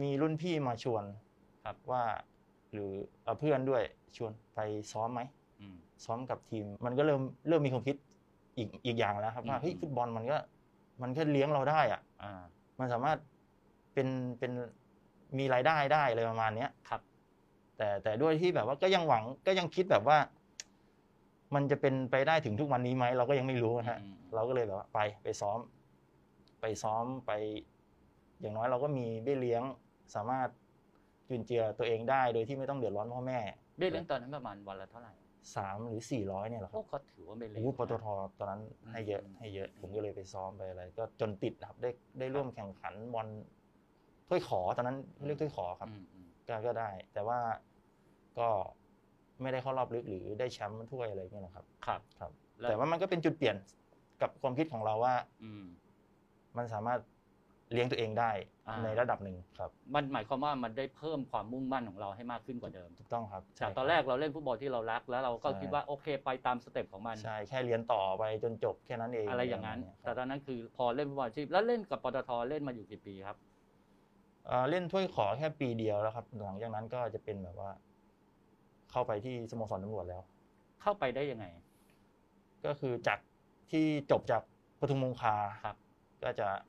[0.00, 1.04] มีรุ่นพี่มาชวน
[1.64, 2.02] ครับว่า
[2.76, 2.92] หรือ
[3.22, 3.82] เอ่อเพื่อนด้วย
[4.16, 4.60] ชวนไป
[4.92, 5.20] ซ้อมไหม
[5.60, 7.96] อืมซ้อมกับทีม มันก็เริ่มเริ่มมีความคิด
[8.56, 10.38] อีกอีกอย่างแล้วครับว่าอืมเฮ้ยฟุตบอลมันก็
[11.02, 12.42] มันก็เลี้ยงเราได้อะอ่า
[12.78, 13.18] มันสามารถ
[13.94, 14.52] เป็นเป็น
[15.38, 17.00] มีรายได้ได้อะไรประมาณเนี้ยครับ
[17.76, 20.18] แต่แต่ด้วยที่แบบว่าก็ยังหวังก็ยังคิดแบบว่า
[21.54, 25.58] มันจะเป็นไปได้ถึงทุกวันนี้ไหมเราก็ยังไม่รู้นะฮะอืมเราก็เลยแบบว่าไปไปซ้อม
[26.60, 27.32] ไปซ้อมไป
[28.40, 29.62] อย่างน้อยเราก็มีเบี้ยเลี้ยง
[30.14, 30.48] สามารถ
[31.28, 33.38] จุนเจือตัวเองได้โดยที่ไม่ต้องเดือดร้อนพ่อแม่
[33.78, 35.12] เบี้ยเลี้ยงตอนนั้นประมาณวันละเท่าไหร่
[35.56, 38.06] สามหรือสี่ร้อยเนี่ยแหละคโอ้รับก็ถือว่าไม่เล็กโอ้โหปตนะท
[38.38, 43.28] ตอนนั้นให้เยอะอืมให้เยอะ ผมก็เลยไปซ้อมไปอะไร ก็จนติดนะครับได้ได้ร่วมแข่งขันบอล
[44.28, 47.38] ถ้วยขอตอนนั้นเรียกถ้วยขอครับอืมอืมก็ก็ได้ แต่ว่า
[48.38, 48.48] ก็
[49.42, 52.30] ไม่ได้เข้ารอบลึกหรือได้แชมป์ถ้วยอะไรเงี้ยนะครับ ครับครับ
[52.62, 53.56] ล้วแต่ว่ามันก็เป็นจุดเปลี่ยน
[54.22, 55.14] กับความคิดของเราว่า
[55.44, 55.64] อืม
[56.56, 57.00] มันสามารถ
[57.72, 58.30] เลี้ยงตัวเองได้
[58.68, 73.36] อ่าในระดับหนึ่งครับ มันหมายความว่ามันได้เพิ่มความมุ่งมั่นของเราให้มากขึ้นกว่าเดิมถูกต้องครับจากใช่ตอนแรกเราเล่นฟุตบอลที่เรารัก แล้วเราก็ใช่คิดว่าโอเคไปตามสเต็ปของมันใช่แค่เรียนต่อไปจนจบแค่นั้นเองอะไรอย่างนั้นปะมณแต่เยตอนนั้นคือพอเล่นฟุตบอลอาชีพแล้วเล่นกับปตทเล่นมาอยู่กี่ปีครับ
[74.46, 77.70] เอ่อเล่นถ้วย ขแค่ปีเดียวแล้วครับ หลังจากนั้นก็จะเป็นแบบว่า
[78.90, 80.22] เข้าไปที่สโมสรตำรวจแล้ว
[80.82, 81.46] เข้าไปได้ยังไง
[82.64, 83.18] ก็คือจาก
[83.70, 84.42] ที่จบจาก
[84.80, 85.76] ปทุมคงคาครับ
[86.22, 86.60] ก็จะเอ่อ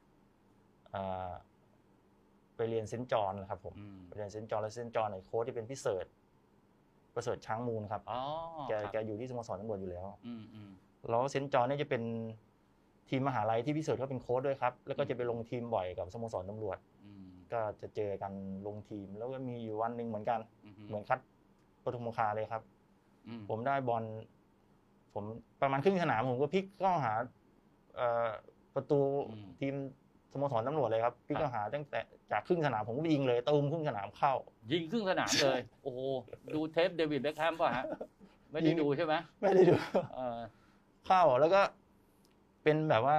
[2.55, 6.05] ไปเรียนเซนต์จอห์นนะครับผมอืมไปเรียนเซนต์จอห์นแล้วเซนต์จอห์นไอ้โค้ชที่เป็นพี่เสริฐ
[7.15, 8.19] ประเสริฐช้างมูลครับอ๋อ
[8.69, 10.69] แกครับแกอยู่ที่สโมสรตำรวจอยู่แล้วอืมอืม
[11.09, 12.03] แล้วเซนต์จอห์นเนี่ยจะเป็น
[13.09, 18.33] ทีมมหาลัยที่พี่เสิร์ชเขาเป็นโค้ชด้วยครับ แล้วก็จะไปลงทีมบ่อยกับสโมสรตำรวจอืมก็จะเจอกัน
[18.67, 21.19] ลงทีม แล้วก็มีอยู่วันหนึ่งเหมือนกันอืมเหมือนคัด
[21.83, 22.61] ปทุมมงคาเลยครับ
[23.27, 24.03] อืมผมได้บอล
[25.13, 25.23] ผม
[25.61, 27.13] ประมาณครึ่งสนามผมก็พลิกเข้าหา
[27.95, 28.29] เอ่อ
[28.75, 28.99] ประตู
[29.59, 29.75] ทีม
[30.31, 31.99] สโมสรตำรวจเลยครับพลิกเข้าหาตั้งแต่
[32.31, 34.33] จากครึ่งสนามผมก็ยิงเลยตูมครึ่งสนามเข้า
[34.71, 35.99] ยิงครึ่งสนามเลย โอ้โห
[36.55, 37.85] ดูเทปเดวิดเบคแฮมป่ะฮะ
[38.51, 39.75] ไม่ได้ดูใช่ไหมไม่ได้ดู
[40.15, 40.39] เออ
[41.07, 41.61] เข้าแล้วก็
[42.63, 43.17] เป็นแบบว่า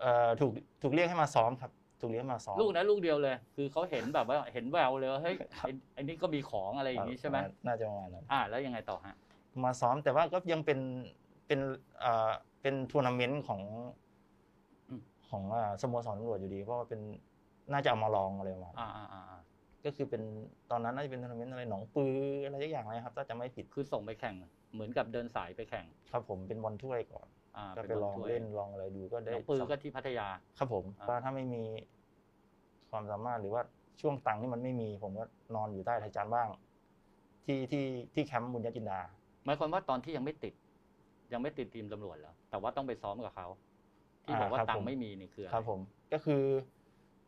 [0.00, 9.14] เอ่อถูกถูกเรียกให้มาซ้อมครับ ถูกเรียกให้มาซ้อมลูกนั้นลูกเดียวเลย คือเขาเห็นแบบว่าเห็นแววเลยว่าเฮ้ยไอ้ไอ้นี่ก็มีของอะไรอย่างนี้ใช่ไหมน่าจะประมาณนั้นอ่าแล้วยังไงต่อฮะ
[9.64, 10.78] มาซ้อมแต่ว่าก็ยังเป็น
[11.46, 11.60] เป็น
[12.00, 12.30] เอ่อ
[12.62, 14.03] เป็นทัวร์นาเมนต์ของอืม
[15.34, 17.00] ของอ่าสโมสรตำรวจอยู่ดี เพราะว่าเป็น
[17.72, 19.40] น่าจะเอามาลองอะไรประมาณนั้นอ่าอ่าอ่าอ่า
[19.84, 20.22] ก็คือเป็น
[20.70, 24.34] ตอนนั้นน่าจะเป็นทัวร์นาเมนต์อะไรหนองปืออะไรสักอย่างนะครับถ้าจะไม่ผิดคือส่งไปแข่ง
[24.72, 30.26] เหมือนกับเดินสายไปแข่ง ครับผมเป็นบอลถ้วยก่อนอ่าก็ไปป็นลองถ้วยเล่นลองอะไรดูก็หได้นองปือก็ที่พัทยา
[30.58, 31.62] ครับผมอ่าว่าถ้าไม่มี
[32.90, 33.62] ความสามารถหรือว่า
[34.00, 36.48] ช่วงตังค์ที่มันไม่มี ผมก็นอนอยู่ใต้ไทยจานบ้าง
[37.46, 39.00] ที่ที่ที่แคมป์บุญญจินดา
[39.44, 40.54] หมายความว่าตอนที่ยังไม่ติด
[41.32, 43.46] ยังไม่ติดทีมตำรวจแล้วแต่ว่าต้องไปซ้อมกับเขา
[44.24, 45.80] ที่บอกว่าอ่าครับตังผมค์ไม่มีนี่คืออะไรครับผม
[46.12, 46.42] ก็คือ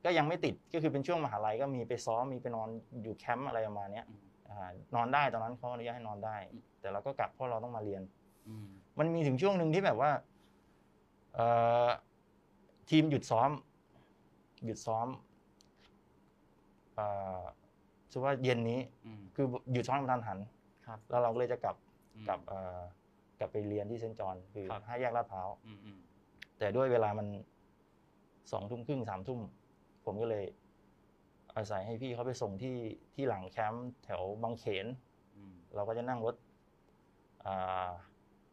[0.05, 2.69] ก็ยังไม่ติดก็คือเป็นช่วงมหาลัยก็มีไปซ้อมมีไปนอน
[3.03, 8.03] อยู่แคมป์อะไรประมาณเนี้ยอืมอ่านอนได้ตอนนั้นเขาอนุญาตให้นอนได้อืมแต่เราก็กลับเพราะเราต้องมาเรียน
[8.49, 10.11] อืมมันมีถึงช่วงหนึ่งที่แบบว่า
[11.35, 11.47] เอ่
[11.87, 11.89] อ
[12.91, 13.51] ทีมหยุดซ้อม
[14.65, 15.09] หยุดซ้อม
[16.95, 17.07] เอ่
[17.41, 17.43] อ
[18.11, 20.39] ชื่อว่าเย็นนี้อืมคือหยุดซ้อมกระทันหัน
[20.87, 21.77] ครับแล้วเราก็เลยจะกลับ
[22.15, 22.81] อืมกลับเอ่อ
[23.39, 25.99] กลับไปเรียนที่เซนต์จอห์นคือครับห้าแยกลาดพร้าวอืมอืม
[26.59, 27.27] แต่ด้วยเวลามัน
[28.53, 29.41] สองทุ่มครึ่งสามทุ่ม
[30.05, 30.45] ผมก็เลย
[31.57, 32.77] อาศัยให้พี่เขาไปส่งที่
[33.15, 34.87] ที่หลังแคมป์แถวบางเขน
[35.37, 36.35] อืมเราก็จะนั่งรถ
[37.47, 37.89] อ่า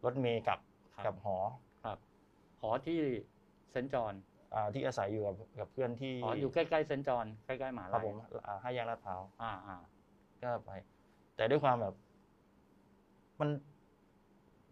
[0.05, 0.59] รถเมย์กลับ
[0.93, 1.37] ครับกับหอ
[1.83, 1.97] ครับ
[2.61, 2.99] หอที่
[3.71, 4.13] เซนต์จอห์น
[4.53, 8.15] อ่าที่อาศัยอยู่กับกับเพื่อนที่อ๋ออยู่ใกล้ๆเซนต์จอห์นใกล้ๆหมหาครับลัยผม
[8.47, 9.77] อ่าห้าแยกลาดพร้าวอ่าอ่า
[10.43, 10.71] ก็ไป
[11.35, 11.93] แต่ด้วยความแบบ
[13.39, 13.49] มัน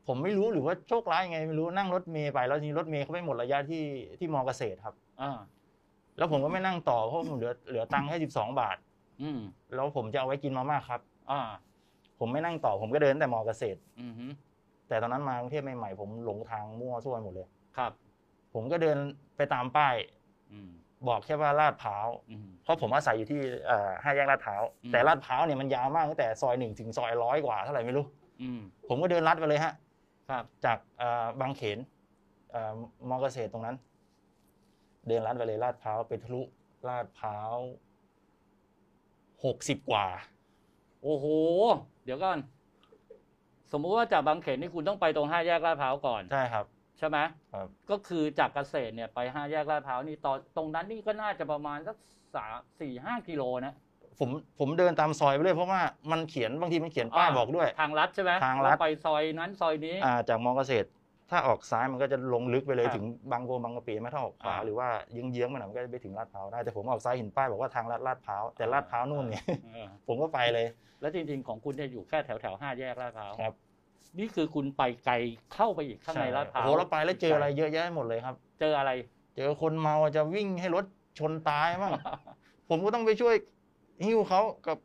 [0.07, 3.83] ผมไม่รู้หรือว่าโชคร้ายยังไงไม่รู้นั่งรถเมย์ไปแล้วทีนี้รถเมย์เขาไม่หมดระยะที่
[4.19, 5.31] ที่มอเกษตรครับ อ่า
[6.17, 8.77] แล้วผมก็ไม่นั่งต่อเพราะผมเหลือเหลือตังค์แค่สิบสองบาท
[9.21, 9.39] อืม
[9.75, 11.41] แล้วผมจะเอาไว้กินมาม่าครับ อ่า
[12.19, 14.25] ผมไม่นั่งต่อผมก็เดินแต่มอเกษตร อืมฮึ
[14.87, 17.91] แต่ตอนนั้นมากรุงเทพใหม่ๆผมหลงทางมั่วซั่วหมดเลย ครับ
[18.53, 18.97] ผมก็เดิน
[19.37, 19.95] ไปตามป้าย
[20.51, 20.69] อืม
[21.07, 28.05] บอกแค่ว่าลาดพร้าวอืม เพราะผมอาศัยอยู่ที่เอ่อห้าแยกลาดพร้าวอืม แต่ลาดพร้าวเนี่ยมันยาวมากตั้งแต่ซอยหนึ่งถึงซอยร้อยกว่าเท่าไหร่ไม่รู้
[28.41, 29.73] อืม ผมก็เดินลัดไปเลยฮะ
[30.31, 31.79] ครับจากเอ่อบางเขน
[32.51, 32.75] เอ่อ
[33.09, 33.77] มอเกษตรตรงนั้น
[35.07, 36.41] เดินลัดไปเลยลาดพร้าวไปทะลุ
[36.87, 37.55] ลาดพร้าว
[39.45, 40.07] หกสิบกว่า
[41.03, 41.25] โอ้โห
[42.05, 42.39] เดี๋ยวก่อน
[43.71, 46.65] สมมุติว่าจากบางเขนนี่คุณต้องไปตรงห้าแยกลาดพร้าวก่อนใช่ครับ
[46.97, 47.17] ใช่ไหม
[47.53, 51.97] ครับ ก็คือจากเกษตรเนี่ยไปห้าแยกลาดพร้าวนี่ตอนตรงนั้นนี่ก็น่าจะประมาณสัก
[52.35, 53.73] สามสี่ห้ากิโลนะ
[54.19, 60.87] ผมผมเดินตามซอยไปเลยเพราะว่ามันเขียนบางทีมันเขียนป้ายบอกด้วย ทางลัดใช่ไหมทางลัดว่ไปซอยนั้นซอยนี้อ่าจากมอเกษตร
[61.31, 70.67] ถ้าออกซ้ายมันก็จะลงลึกไปเลยครับถึงบางโพบางกะปิไหมถ้าออกขวาอ่าหรือว่าเยื้องๆไปหน่อยมันก็จะไปถึงลาดพร้าวได้แต่ผมออกซ้ายเห็นป้ายบอกว่าทางลาดลาดพร้าวแต่ลาดพร้าวนู่นเนี่ยเออผมก็ไปเลย
[71.01, 73.53] แล้วจริงๆของคุณเนี่ยอยู่แค่แถวแถวๆห้าแยกลาดพร้าวครับ
[74.19, 75.15] นี่คือคุณไปไกล
[75.53, 78.91] เข้าไปอีกข้างในลาดพร้าวโอ้โหเราไปแล้วเจออะไรเยอะแยะหมดเลยครับ เจออะไร
[79.35, 80.85] เจอคนเมาจะวิ่งให้รถ
[81.19, 81.91] ชนตายมั่ง
[82.69, 83.35] ผมก็ต้องไปช่วย
[84.05, 84.77] หิ้วเขากับ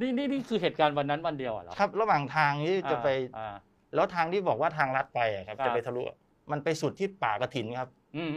[0.00, 3.08] นี่นี่นี่คือเหตุการณ์วันนั้นวันเดียวอะเหรอครับระหว่างทางที่จะไป
[3.38, 3.56] อ่า
[3.94, 6.02] แล้วทางที่บอกว่าทางลัดไปอะครับ ครับ จะไปทะลุ
[6.50, 8.32] มันไปสุดที่ป่ากระถินครับ อืม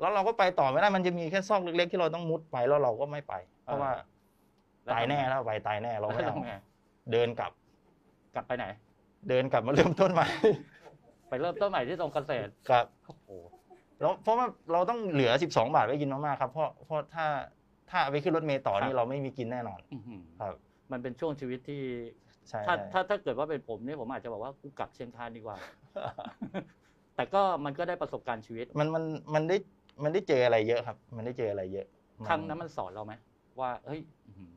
[0.00, 3.90] แล้วเราก็ไปต่อไม่ได้มันจะมีแค่ซอกเล็กๆที่เราต้องมุดไปแล้วเราก็ไม่ไป เพราะว่า
[4.84, 6.54] แล้วตายแน่แล้วไปตายแน่เราแล้วไม่เอาทำไง
[7.12, 7.52] เดินกลับ
[8.34, 8.66] กลับไปไหน
[9.28, 10.26] เดินกลับมาเริ่มต้นใหม่
[11.28, 13.28] ไปเริ่มต้นใหม่ที่ตรงเกษตรครับ โอ้โห
[14.00, 17.26] แล้วเพราะว่าเราต้องเหลือ 12 บาทไว้กินมากๆครับเพราะเพราะถ้า
[17.90, 20.54] ถ้าเอาไปขึ้นรถเมล์ต่อนี่เราไม่มีกินแน่นอนอื้อหือครับ
[20.92, 21.82] มันเป็นช่วงชีวิตที่
[22.50, 25.56] ใช่ถ้าใช่ถ้าถ้าเกิดว่าเป็นผมเนี่ยผมอาจจะบอกว่ากูกลับเชียงคานดีกว่า
[27.16, 29.56] แต่ก็มันก็ได้ประสบการณ์ชีวิต มันมันมันได้
[30.04, 31.86] มันได้เจออะไรเยอะครับ มันได้เจออะไรเยอะ
[32.28, 33.12] ครั้งนั้นมันสอนเราไหม
[33.60, 34.52] ว่า เฮ้ยอื้อหือ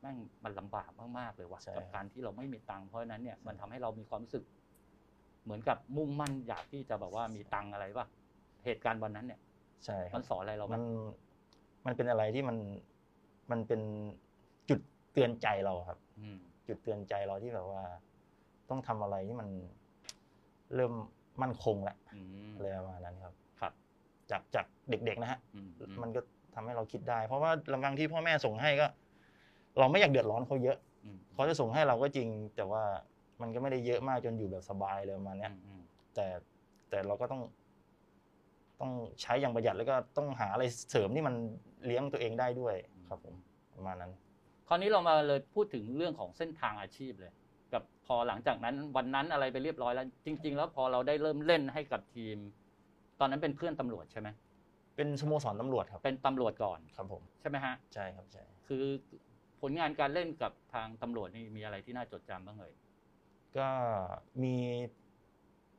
[0.00, 4.44] แม่งมันลำบากมากๆเลยว่ะใช่กับการที่เราไม่มีตังค์เพราะฉะนั้นเนี่ยมันทำให้เรามีความรู้สึก
[5.44, 8.06] เหมือนกับมุ่งมั่นอยากที่จะแบบว่ามีตังค์อะไรป่ะ
[8.64, 9.40] เหตุการณ์วันนั้นเนี่ย
[9.84, 10.82] ใช่ครัมับนสอนอะไรเราไหมมัน
[11.86, 12.56] มันเป็นอะไรที่มัน
[13.50, 13.80] มันเป็น
[14.68, 14.80] จุด
[15.12, 17.82] เตือนใจเราครับอืมจุดเตือนใจเราที่แบบว่า
[18.70, 19.48] ต้องทำอะไรที่มัน
[20.74, 20.92] เริ่ม
[21.42, 23.72] มั่นคงแล้วอืมอะไรประมาณนั้นครับครับ
[24.30, 26.20] จากจากเด็กๆนะฮะอืมอืมันก็
[26.54, 28.86] ทำให้เราคิดได้ เพราะว่าลำพังที่พ่อแม่ส่งให้ก็
[29.78, 32.82] เราไม่อยากเดือดร้อนเขาเยอะอืมเขาจะส่งให้เราก็จริง แต่ว่า
[33.40, 35.82] มันก็ไม่ได้เยอะมากจนอยู่แบบสบายเลยประมาณเนี้ยอืมอืม
[36.14, 36.26] แต่
[36.90, 37.42] แต่เราก็ต้อง
[38.80, 38.92] ต้อง
[39.22, 41.34] ใช้อย่างประหยัดแล้วก็ต้องหาอะไรเสริมที่มัน
[41.86, 42.74] เลี้ยงตัวเองได้ด้วย
[43.08, 43.34] ครับผม
[43.74, 44.12] ประมาณนั้น
[44.68, 47.32] คราวนี้เรามาเลยพูดถึงเรื่องของเส้นทางอาชีพเลย
[47.72, 52.36] กับพอหลังจากนั้นวันนั้นอะไรไปเรียบร้อยแล้ว จริง ๆ แล้วพอเราได้เริ่มเล่นให้กับทีม
[53.20, 54.28] ตอนนั้นเป็นเพื่อนตำรวจใช่ไหม
[54.96, 58.84] เป็นสโมสรตำรวจครับ เป็นตำรวจก่อนครับผมใช่ไหมฮะใช่ครับใช่คือ
[59.60, 62.72] ผลงานการเล่นกับทางตำรวจนี่มีอะไรที่น่าจดจำบ้างเลย
[63.56, 63.68] ก็
[64.42, 64.54] มี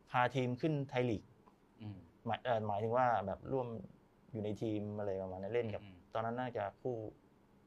[0.09, 1.23] พาทีมขึ้นไทยลีก
[1.81, 3.67] อืม หมายเอ่อหมายถึงว่าแบบร่วม
[4.33, 6.95] อยู่ในทีมอะไรประมาณนั้นเล่นกับอืมตอนนั้นน่าจะคู่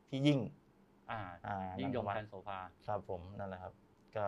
[0.08, 0.38] พี่ยิ่ง
[1.10, 3.72] อ่าอ่ายิ่งยงนันทวัฒพัน์นโสภาครับผมนั่นแหละครับ
[4.16, 4.26] ก็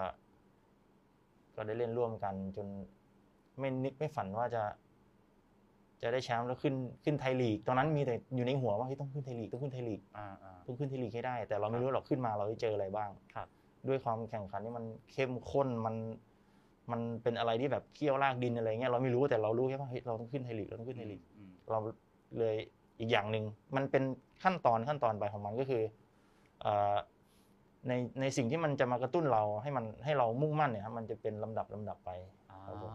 [1.56, 2.66] ก็ได้เล่นร่วมกันจน
[3.58, 4.62] ไม่นึกไม่ฝันว่าจะ
[6.02, 6.74] จะได้แชมป์แล้วขึ้น
[7.04, 13.48] ขึ้นไทยลีก ตอนนั้นมีแต่อยู่ในหัวว่าเฮ้ยต้องขึ้นไทยลีกต้องขึ้นไทยลีกอ่าอ่าต้องขึ้นไทยลีกให้ได้ แต่เราไม่รู้หรอกขึ้นมาเราจะเจออะไรบ้างครับ
[13.88, 15.94] ด้วยความแข่งขันที่มันเข้มข้นมัน
[16.92, 21.78] มันเป็นอะไรที่แบบเคี่ยวลากดินอะไรเงี้ยเราไม่รู้แต่เรารู้แค่ว่าเฮ้ยเราต้องขึ้นไทยลีกเราต้องขึ้นไทยลีกอืมเรา
[22.38, 22.56] เลย
[22.98, 23.44] อีกอย่างหนึ่ง
[23.76, 24.04] มันเป็น
[24.44, 25.82] ขั้นตอนขั้นตอนไปของมันก็คือ
[26.60, 26.96] เอ่อ
[27.88, 32.10] ในในสิ่งที่มันจะมากระตุ้นเราให้มันให้เรามุ่งมั่นเนี่ยครับมันจะเป็นลำดับลำดับไป
[32.50, 32.92] อ่าครับผม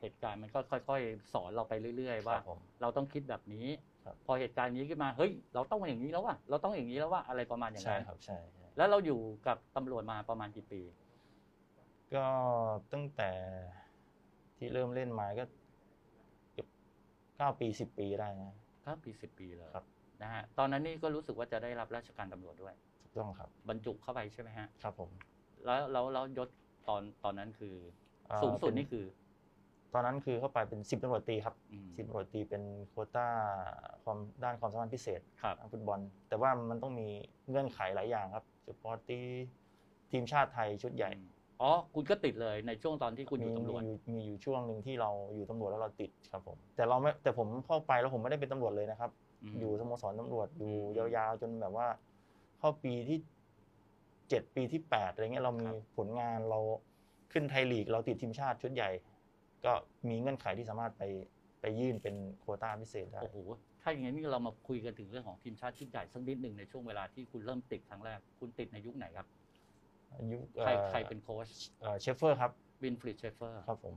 [0.00, 3.66] เหตุการณ์มันก็ค่อย ๆ สอนเราไปเรื่อย ๆ ว่าครับผมเราต้องคิดแบบนี้
[4.04, 10.82] ครับพอเหตุการณ์นี้ขึ้นมาเฮ้ย เราต้องอย่างนี้แล้วว่ะเราต้องอย่างนี้แล้วว่าอะไรประมาณอย่างใช่นั้นครับใช่ใช่แล้วเราอยู่กับตำรวจมาประมาณกี่ปี
[12.14, 12.26] ก็
[12.92, 13.30] ตั้งแต่
[14.56, 15.44] ที่เริ่มเล่นมาก็
[16.52, 16.68] เกือบ
[17.36, 18.52] เก้าปีสิบปีได้นะ
[18.86, 19.84] ครับปีสิบปีเลยครับ
[20.22, 25.10] นะฮะตอนนั้นนี่ก็รู้สึกว่าจะได้รับราชการตำรวจด้วยถูกต้องครับ บรรจุเข้าไปใช่ไหมฮะครับผม
[25.64, 26.48] แล้วแล้วแล้วยศ
[26.88, 27.74] ตอนตอนนั้นคือ
[28.26, 29.06] เอ่อสูงสุดเป็นี่คือ
[29.94, 33.28] ตอนนั้นคือเข้าไปเป็นสิบตำรวจตรีครับอืมสิบตำรวจตรีเป็นโควต้า
[34.04, 37.08] ความด้านความสามารถพิเศษครับทางฟุตบอล แต่ว่ามันต้องมี
[37.48, 39.20] เงื่อนไขหลายอย่างครับสปอร์ตตี
[40.10, 41.10] ทีมชาติไทยชุดใหญ่
[41.60, 49.10] อืมอ๋อ คุณก็ติดเลยในช่วงตอนที่คุณอยู่มีตำรวจ มีมีอยู่ช่วงหนึ่งที่เราอยู่ตำรวจแล้วเราติดครับผม แต่เราไม่แต่ผมเข้าไปแล้วผมไม่ได้เป็นตำรวจเลยนะครับ
[49.54, 51.88] มอยู่สโมสรตำรวจอยู่อืมยาวๆจนแบบว่า
[52.58, 53.18] เข้าปีที่
[54.28, 56.60] เจ็ดปีที่แปดอะไรเงี้ยเรามีครับผลงานเรา
[57.32, 58.90] ขึ้นไทยลีก เราติดทีมชาติชุดใหญ่
[59.64, 59.72] ก็
[60.08, 61.02] มีเงื่อนไขที่สามารถไป
[61.60, 63.38] ไปยื่นเป็นโควต้าพิเศษได้โอ้โห
[63.82, 69.26] ถ้าอย่างนี้นี่เรามาคุยกันถึงเรื่องของทีมชาติชุดใหญ่สักนิดหนึ่งในช่วงเวลาที่คุณเริ่มติดครั้งแรก คุณติดในยุคไหนครับ
[70.16, 71.48] อายุใครใครเป็นโค้ช
[71.80, 72.50] เอ่อเชฟเฟอร์ครับ
[72.82, 73.94] วินฟรีดเชฟเฟอร์ครับผม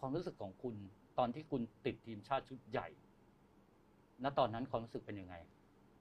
[0.00, 0.74] ความรู้สึกของคุณ
[1.18, 2.88] ตอนที่คุณติดทีมชาติชุดใหญ่
[4.22, 5.36] ณตอนนั้นความรู้สึกเป็นยังไง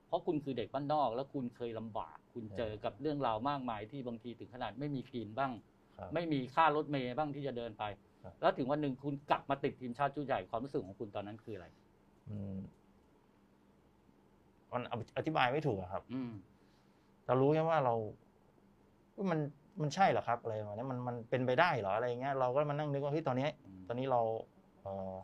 [0.07, 5.51] เพราะคุณคือเด็กบ้านนอก แล้วคุณเคยลำบาก คุณเจอกับเรื่องราวมากมายที่บางทีถึงขนาดไม่มีกินบ้าง
[5.97, 7.83] ครับไม่มีค่ารถเมย์บ้างที่จะเดินไป
[8.23, 11.67] ครับแล้วถึงวันหนึ่งคุณกลับมาติดทีมชาติชุดใหญ่ความรู้สึกของคุณตอนนั้นคืออะไร
[12.29, 12.57] อืม
[14.73, 14.81] มัน
[15.17, 16.33] อธิบายไม่ถูกอะครับอืม
[17.25, 17.95] เรารู้แค่ว่าเรา
[19.15, 19.39] ว่ามัน
[19.81, 23.47] มันใช่เหรอครับอะไรประมาณนี้มันมันเป็นไปได้เหรออะไรเงี้ยเราก็มานั่งนึกว่าเฮ้ยตอนนี้
[23.87, 24.21] ตอนนี้เรา
[24.81, 25.15] เอ่อ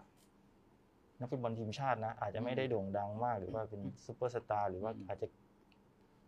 [1.19, 5.27] นักฟุตบอลทีมชาตินะ อาจจะไม่ได้โด่งดังมากหรือว่าเป็นซูเปอร์สตาร์หรือว่าอืมอาจจะ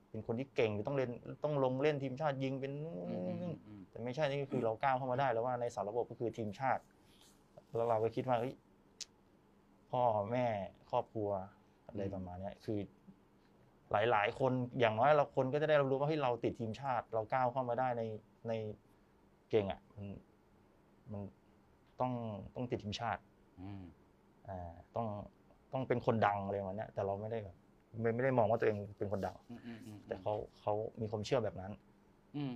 [0.10, 1.10] เป็นคนที่เก่งหรือต้องเล่น
[1.44, 6.82] ต้องลงเล่นทีมชาติยิงเป็นนู่นอืมนี่อืนี่มอืมแต่ไม่ใช่นี่ก็คือเราก้าวเข้ามาได้ แล้วว่าในสารระบบก็คือทีมชาติ
[7.76, 8.54] แล้วเราก็คิดว่าเฮ้ย
[9.92, 10.46] พ่อแม่
[10.90, 11.30] ครอบครัว
[11.88, 12.80] อะไรประมาณเนี้ยคือ
[13.92, 18.04] หลาย ๆ คนอย่างน้อยเราคนก็จะได้รับรู้ว่าเฮ้ยเราติดทีมชาติ เราก้าวเข้ามาได้ใน
[18.48, 18.54] ใน
[19.50, 20.06] เก่งอะมัน
[21.12, 21.22] มัน
[22.00, 22.12] ต้อง
[22.56, 23.22] ต้องติดทีมชาติ
[23.62, 23.82] อืม
[24.48, 25.08] อ่าต้อง
[25.74, 27.56] ต้องเป็นคนดังอะไรประมาณเนี้ยแต่เราไม่ได้แบบ
[28.02, 31.72] ไม่ไม่ได้มองว่าตัวเองเป็นคนดังอืมอืมอืมแต่เขาเขามีความเชื่อแบบนั้น
[32.36, 32.52] อืม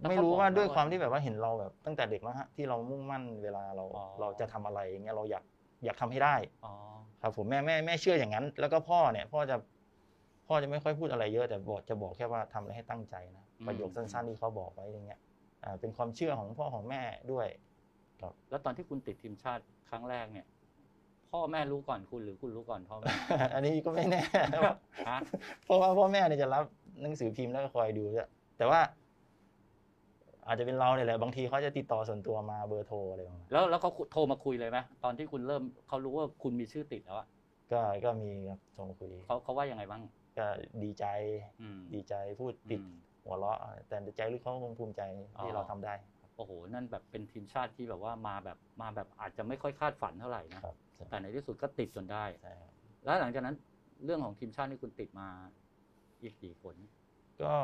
[0.00, 5.44] แล้วไม่เขารู้บอกว่าไหมด้วยว่าความที่แบบว่าเห็นเราแบบตั้งแต่เด็กแล้วฮะที่เรามุ่งมั่นเวลาเราอ๋อเราจะทำอะไรอย่างเงี้ยเราอยาก
[5.84, 6.72] อยากทำให้ได้อ๋อ
[7.22, 9.56] ครับผมแม่แม่แม่เชื่ออย่างนั้น แล้วก็พ่อเนี่ย พ่อจะ
[10.46, 15.20] พ่อจะไม่ค่อยพูดอะไรเยอะแต่บอกจะบอกแค่ว่าทำอะไรให้ตั้งใจนะประโยคสั้นๆที่เขาบอกไว้อย่างเงี้ย
[15.64, 17.02] อ่าเป็นความเชื่อของพ่อของแม่
[17.32, 17.46] ด้วย
[18.50, 20.46] แล้วตอนที่คุณติดทีมชาติครั้งแรกเนี่ย
[21.30, 23.12] พ่อแม่รู้ก่อนคุณหรือคุณรู้ก่อนพ่อแม่
[23.54, 24.22] อันนี้ก็ไม่แน่
[25.10, 25.18] ฮะ
[25.64, 26.64] เพราะว่าพ่อแม่เนี่ยจะรับ
[27.02, 28.28] หนังสือพิมพ์แล้วก็คอยดูด้วย
[28.58, 28.80] แต่ว่า
[30.46, 37.26] อาจจะเป็นเราเนี่ยแหละบางทีเขาจะติดต่อส่วนตัวมาเบอร์โทรอะไรประมาณแล้วแล้วเขาโทรมาคุยเลยไหมตอนที่คุณเริ่มเขารู้ว่าคุณมีชื่อติดแล้วอะ
[37.72, 40.02] ก็ก็มีครับโทรมาคุยเขาเขาว่ายังไงบ้าง
[40.38, 40.46] ก็
[40.82, 41.04] ดีใจ
[41.62, 42.94] อืมดีใจพูดติดอืม
[43.24, 45.02] หัวเราะแต่ใจลึกเขาคงภูมิใจ
[45.38, 45.94] อ๋ที่อเราทำได้
[46.36, 50.74] โอ้โห นั่นแบบเป็นทีมชาติที่แบบว่ามาแบบมาแบบอาจจะไม่ค่อยคาดฝันเท่าไหร่นะครับ
[51.08, 52.72] แต่ในที่สุดก็ติดจนได้ใช่ครับ
[53.04, 53.56] แล้วหลังจากนั้น
[54.04, 55.28] เรื่องของทีมชาติที่คุณติดมา
[56.22, 56.74] อีกกี่คน
[57.42, 57.54] ก็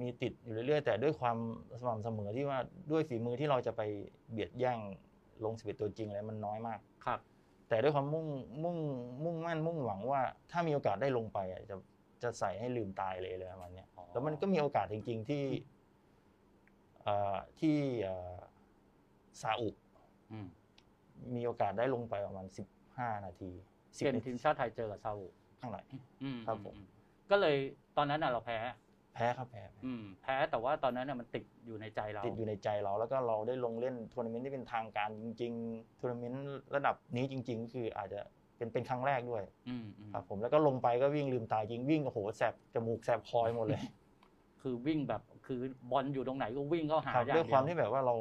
[0.00, 1.36] มีติดอยู่เรื่อยๆ แต่ด้วยความ
[1.80, 2.58] สม่ำเสมอที่ว่า
[2.90, 3.82] ด้วยฝีมือที่เราจะไป
[4.30, 4.78] เบียดแย่ง
[5.44, 7.20] ลงสิบเอ็ดตัวจริงอะไรมันน้อยมาก ครับ
[7.74, 8.26] แต่ด้วยความมุ่ง
[8.64, 8.76] มุ่ง
[9.24, 11.76] มุ่งมั่นมุ่งหวังว่า ถ้ามีโอกาสได้ลงไปอะจะ
[12.22, 15.42] จะใส่ให้ลืมตายเลยเลยประมาณเนี้ยอ๋อแล้วมันก็มีโอกาสจริง ๆ ที่
[17.02, 18.36] เอ่อที่เอ่อ
[19.42, 19.68] ซาอุ
[20.32, 20.48] อืม
[21.34, 23.50] มีโอกาสได้ลงไปประมาณสิบห้านาที
[23.98, 25.26] สิบเป็นนาทีทีมชาติไทยเจอกับซาอุ
[25.60, 25.84] ข้างหลัง
[26.22, 26.80] อืมครับผมอื
[27.30, 27.56] ก็เลย
[27.96, 28.58] ตอนนั้นน่ะเราแพ้
[29.14, 38.20] แพ้ครับแพ้อืมแพ้แต่ว่าตอนนั้นน่ะมันติดอยู่ในใจเราติดอยู่ในใจเรา แล้วก็เราได้ลงเล่นทัวร์นาเมนต์ที่เป็นทางการจริงๆทัวร์นาเมนต์ระดับนี้จริง ๆ คืออาจจะ
[38.56, 43.82] เป็นเป็นครั้งแรกด้วยอืมอืมครับผมแล้วก็ลงไปก็วิ่งลืมตายจริงวิ่งโอ้โหแสบจมูกแสบคอหมดเลย
[44.62, 48.14] คือวิ่งแบบคือบอลอยู่ตรงไหนก็วิ่งเข้าหาครับอย่างด้วยความเดีที่แบบว่าเรา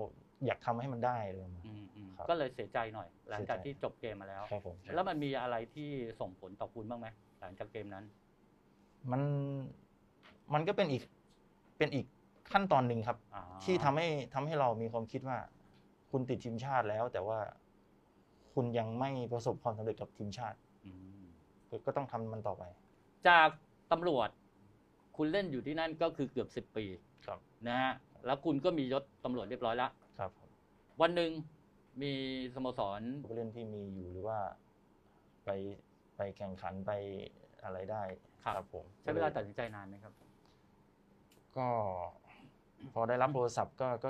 [0.45, 7.07] อยากทำให้มันได้เลยอืมอืมครับก็เลยเสียใจหน่อย หลังจากเสียใจที่จบเกมมาแล้วครับผมแล้วมันมีอะไรที่ส่งผลต่อคุณบ้างไหม
[7.41, 8.05] หลังจากเกมนั้น
[9.11, 9.21] มัน
[10.53, 11.03] มันก็เป็นอีก
[11.77, 12.05] เป็นอีก
[12.51, 15.37] ขั้นตอนหนึ่งครับอ๋อที่ทำให้ทำให้เรามีความคิดว่า
[16.11, 17.39] คุณติดทีมชาติแล้ว แต่ว่า
[18.53, 21.23] คุณยังไม่ประสบความสำเร็จกับทีมชาติอืม
[21.69, 22.63] ก็ก็ต้องทำมันต่อไป
[23.27, 23.49] จาก
[23.91, 24.29] ตำรวจ
[25.17, 26.85] คุณเล่นอยู่ที่นั่นก็คือเกือบสิบ10ปี
[27.25, 27.93] ครับนะฮะ
[28.25, 30.49] แล้วคุณก็มียศตำรวจเรียบร้อยแล้วครับผม
[31.01, 31.31] วันหนึ่ง
[32.01, 32.11] มี
[32.55, 34.39] สโมสรผู้เล่นที่มีอยู่หรือว่า
[35.45, 35.49] ไป
[36.15, 36.91] ไปแข่งขันไป
[37.63, 38.03] อะไรได้
[38.43, 40.13] ครับผมใช้เวลาตัดสินใจนานไหมครับ
[41.57, 41.67] ก็
[42.93, 44.09] พอได้รับโทรศัพท์ก็ก็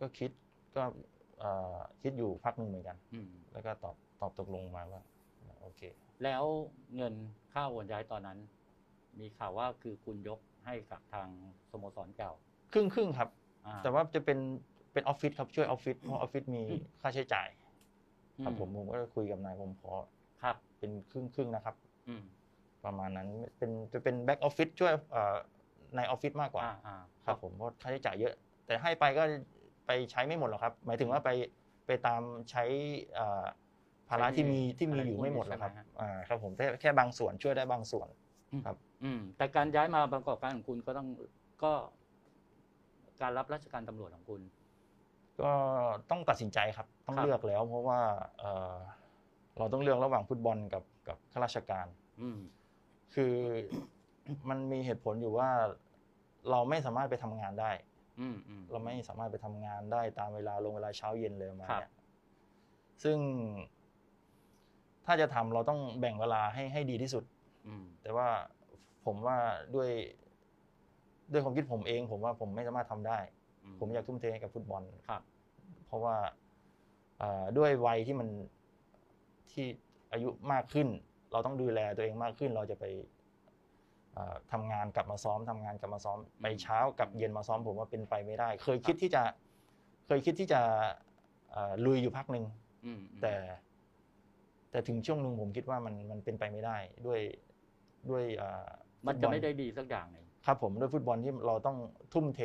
[0.00, 0.30] ก็คิด
[0.76, 0.82] ก็
[1.38, 5.02] เอ่อคิดอยู่พักหนึ่งเหมือนกันอืมแล้วก็ตอบตอบตกลงมาว่า
[5.60, 5.80] โอเค
[6.24, 6.44] แล้ว
[6.96, 7.14] เงิน
[7.52, 8.38] ค่าโอนย้ายตอนนั้น
[9.20, 11.28] มีข่าวว่าคือคุณยกให้กับทาง
[11.70, 12.32] สโมสรเก่า
[12.72, 13.28] ครึ่งครึ่งครับ
[13.66, 14.38] อ่าแต่ว่าจะเป็น
[14.92, 16.62] เป็นออฟฟิศครับช่วยออฟฟิศเพราะออฟฟิศมี
[17.00, 17.48] ค่าใช้จ่าย
[18.44, 19.92] ครับอืผมผมก็คุยกับนายผมขอ
[20.42, 21.76] ครับ เป็นครึ่งครึ่งนะครับ
[22.08, 22.22] อืม
[22.84, 25.36] ประมาณนั้นเป็นจะเป็น back office ช่วยเอ่อ
[25.96, 28.34] ในออฟฟิศมากกว่าอ่าอ่าครับผมเพราะค่าใช้จ่ายเยอะ
[28.66, 29.22] แต่ให้ไปก็
[29.86, 31.30] ไปใช้ไม่หมดหรอกครับ หมายถึงว่าไป
[31.86, 32.64] ไปตามใช้
[33.14, 33.44] เอ่อ
[34.08, 38.08] ภาระที่มีที่มีอยู่ไม่หมดหรอกครับอ่าครับผมแค่แค่บางส่วนช่วยได้บางส่วน
[38.66, 41.08] ครับ อืมแต่การย้ายมาประกอบการของคุณก็ต้อง
[41.64, 41.72] ก็
[43.22, 44.40] การรับราชการตำรวจของคุณ
[45.42, 45.52] ก็
[46.10, 48.00] ต้องตัดสินใจครับ ต้องครับเลือกแล้ว เพราะว่า
[48.38, 48.74] เอ่อ
[49.58, 51.86] เราต้องเลือกระหว่างฟุตบอลกับกับข้าราชการ
[52.20, 52.38] อืม
[53.14, 53.34] คือ
[54.48, 55.50] มันมีเหตุผลอยู่ว่า
[56.50, 57.70] เราไม่สามารถไปทำงานได้
[58.20, 61.92] อืมอืมเราไม่สามารถไปทำงานได้ตามเวลาลงเวลาเช้าเย็นเลยประมาครับเนี่ย
[63.02, 63.18] ซึ่ง
[65.06, 67.24] ถ้าจะทำเราต้องแบ่งเวลาให้ให้ดีที่สุด
[67.68, 68.28] อืมแต่ว่า
[69.04, 69.36] ผมว่า
[69.74, 69.90] ด้วย
[71.32, 73.18] ด้วยความคิดผมเอง ผมว่าผมไม่สามารถทำได้
[73.80, 75.22] ผมอยากทุ่มเทให้กับฟุตบอลครับ
[75.86, 76.16] เพราะว่า
[77.18, 78.28] เอ่อด้วยวัยที่มัน
[79.50, 79.66] ที่
[80.12, 80.88] อายุมากขึ้น
[81.32, 83.19] เราต้องดูแลตัวเองมากขึ้น เราจะไปเอ่อ
[84.52, 89.22] ทำงานกลับมาซ้อมทำงานกลับมาซ้อมไปเช้ากับเย็นมาซ้อมผมว่าเป็นไปไม่ได้ เคยคิดที่จะ
[90.06, 90.60] เคยคิดที่จะ
[91.50, 92.44] เอ่อลุยอยู่พักหนึ่ง
[92.84, 93.34] อืมแต่
[94.70, 97.20] แต่ถึงช่วงหนึ่งผมคิดว่ามันมันเป็นไปไม่ได้ด้วย
[98.10, 98.68] ด้วยเอ่อ
[99.06, 101.76] มันฟุตจะบอลไม่ได้ดีสักอย่างหนึ่งครับ ผมด้วยฟุตบอลที่เราต้อง
[102.12, 102.40] ทุ่มเท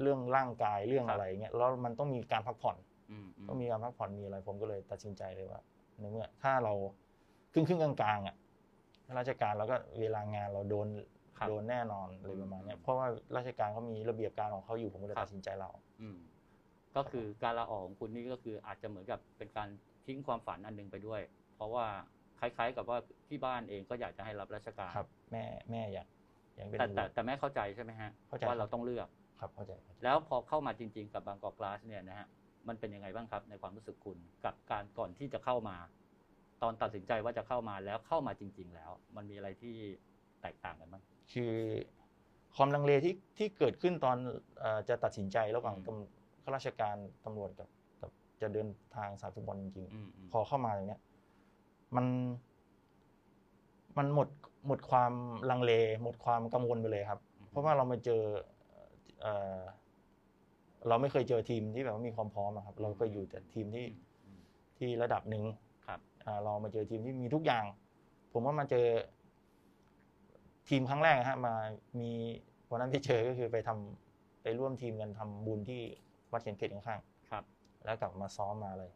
[0.00, 2.76] เรื่องร่างกายเรื่องครับอะไรเงี้ยแล้วมันต้องมีการพักผ่อน
[3.10, 5.60] อืมอืมต้องมีการพักผ่อนมีอะไร ผมก็เลยตัดสินใจเลยว่า
[6.00, 6.72] ในเมื่อถ้าเรา
[7.52, 8.36] ครึ่งครึ่งๆกลางๆอะ
[9.18, 10.88] ราชการเราก็เวลางานเราโดน
[11.38, 15.70] ครับโดนแน่นอนอะไรประมาณเนี้ยอืมเพราะว่าราชการเขามีระเบียบการของเขาอยู่ผมก็เลยครับตัดสินใจเรา
[16.02, 16.16] อืม
[16.96, 19.68] ก็คือการลาออกของคุณนี่ก็คืออาจจะเหมือนกับเป็นการ
[20.06, 21.20] ทิ้งความฝันอันหนึงไปด้วย
[21.56, 21.86] เพราะว่า
[22.40, 26.06] คล้ายๆ กับว่าที่บ้านเองก็อยากจะให้รับราชการครับ แม่แม่อยาก
[26.56, 29.08] อยากเป็นแต่แต่ตำรวจแต่แม่เข้าใจใช่ไหมฮะเข้าใจว่าเราต้องเลือก
[29.40, 32.26] ครับเข้าใจเข้าใจ แล้วพอเข้ามาจริง ๆ กับบางกอกกลาสเนี่ยนะฮะ
[32.68, 35.76] มันเป็นยังไงบ้างครับในความรู้สึกคุณกับการก่อนที่จะเข้ามา
[36.62, 39.74] ตอนตัดสินใจว่าจะเข้ามาแล้วเข้ามาจริง ๆ แล้ว มันมีอะไรที่
[40.42, 41.54] แตกต่างกันบ้างคือ
[42.56, 44.16] ความลังเลที่ที่เกิดขึ้นตอน
[44.58, 47.68] เอ่อจะตัดสินใจระหว่างอืมตำข้าราชการตำรวจกับ
[48.00, 48.10] กับ
[48.42, 51.00] จะเดินทางสายฟุตบอลจริงอืมอืมๆพอเข้ามาอย่างเนี้ย
[51.96, 52.06] มัน
[53.98, 54.28] มันหมด
[54.66, 55.12] หมดความ
[55.50, 58.22] ลังเล หมดความกังวลไปเลยครับ เพราะว่าเรามาเจอ
[59.20, 59.60] เอ่อ
[60.88, 64.40] เราไม่เคยเจอทีมที่แบบว่ามีความพร้อมอะครับ เราก็อยู่แต่ทีมที่อืมอืม
[64.78, 65.67] ที่ระดับหนึ่งครับอ่า
[66.44, 67.64] เรามาเจอทีมที่มีทุกอย่าง
[68.32, 68.86] ผมว่ามาเจอ
[70.68, 71.54] ทีมครั้งแรกฮะมา
[72.00, 72.10] มี
[72.70, 75.82] วันนั้นที่เจอก็คือไปทำไปร่วมทีมกันทำบุญที่
[76.32, 77.00] วัดเขียนเขตข้าง
[77.30, 78.90] ครับๆแล้วกลับมาซ้อมมาเลย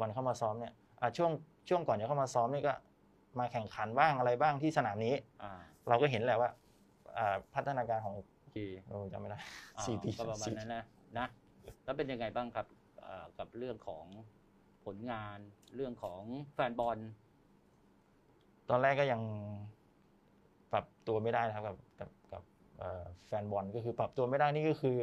[0.00, 1.30] วันเข้ามาซ้อมเนี่ยอ่าช่วง
[1.68, 2.72] ช่วงก่อนจะเข้ามาซ้อมนี่ก็
[3.38, 5.52] มาแข่งขันบ้างอะไรบ้างที่สนามนี้อ่า
[5.88, 6.50] เราก็เห็นแหละว่า
[7.18, 8.14] อ่าพัฒนาการของ
[8.54, 9.38] ทีโอ้จำไม่ได้
[9.76, 10.84] อ่าสี่ปีก็ประมาณสี่นั้นนะ
[11.18, 11.26] นะ
[11.84, 12.66] แล้วเป็นยังไงบ้างครับ
[13.02, 14.04] เอ่อกับเรื่องของ
[14.84, 15.38] ผลงาน
[15.74, 16.22] เรื่องของ
[16.54, 16.98] แฟนบอล
[18.70, 19.20] ตอนแรกก็ยัง
[20.72, 22.42] ปรับตัวไม่ได้นะครับกับกับกับ
[22.78, 24.96] เอ่อแฟนบอลก็คือปรับตัวไม่ได้นี่ก็คือ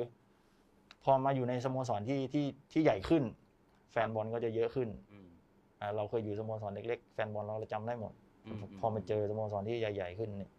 [1.04, 3.24] พอมาอยู่ในสโมสรที่ที่ที่ใหญ่ขึ้น
[3.92, 5.28] แฟนบอลก็จะเยอะขึ้นอืม
[5.80, 8.14] อ่าเราเคยอยู่สโมสรเล็กๆแฟนบอลเราจำได้หมด
[8.46, 10.52] อืม พอมาเจอสโมสรที่ใหญ่ ๆ ขึ้นเนี่ย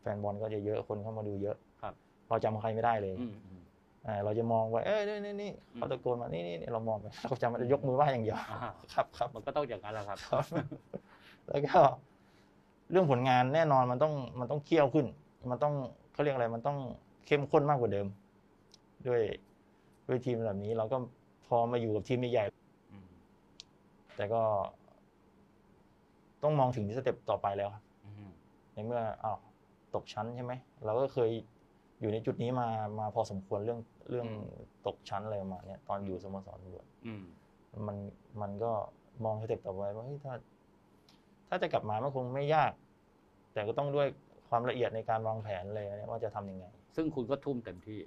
[0.00, 1.94] แฟนบอลก็จะเยอะคนเข้ามาดูเยอะครับ
[2.28, 3.49] เราจำใครไม่ได้เลย อืมอืมอ่า
[4.24, 10.44] เราจะมองว่าเอ้ยนี่นี่นี่อืมเขาตะโกนมานี่นี่นี่เรามองไปเราจำมันจะยกมือไหว้อย่างเดียวอ่าครับครับมันก็ต้องอย่างนั้นแหละครับครับ
[11.48, 11.78] แล้วก็
[12.90, 15.06] เรื่องผลงานแน่นอนมันต้องมันต้องเคี่ยวขึ้น
[15.50, 15.74] มันต้อง
[16.12, 16.78] เขาเรียกอะไรมันต้อง
[17.26, 18.06] เข้มข้นมากกว่าเดิม
[19.06, 19.20] ด้วย
[20.08, 20.96] ด้วยทีมแบบนี้ เราก็
[21.46, 22.44] พอมาอยู่กับทีมใหญ่
[22.92, 24.42] อืมๆแต่ก็
[26.42, 28.30] ต้องมองถึง step ต่อไปแล้วครับอืม
[28.72, 29.38] ในเมื่ออ้าว
[29.94, 30.52] ตกชั้นใช่ไหม
[30.84, 31.30] เราก็เคย
[32.00, 32.68] อยู่ในจุดนี้มา
[33.00, 34.26] มาพอสมควรเรื่องเรื่อง
[34.86, 37.22] ตกชั้นอะไรประมาณเนี้ยตอนอยู่สโมสรตำรวจอืม
[37.86, 37.96] มัน
[38.40, 38.72] มันก็
[39.24, 40.34] มอง step ต่อไปว่าเฮ้ยถ้า
[41.48, 42.72] ถ้าจะกลับมามันคงไม่ยาก
[43.52, 44.06] แต่ก็ต้องด้วย
[44.48, 48.00] ความละเอียดในการวางแผนเลยนะว่าจะทำยังไง ซึ่งคุณก็ทุ่มเต็มที่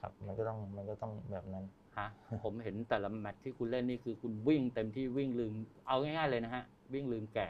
[0.00, 1.64] ครับ มันก็ต้องมันก็ต้องแบบนั้น
[1.98, 2.08] ฮะ
[2.44, 5.52] ผมเห็นแต่ละแมตช์ที่คุณเล่นนี่คือคุณวิ่งเต็มที่วิ่งลืม
[5.88, 7.48] เอาง่ายๆเลยนะฮะ วิ่งลืมแก่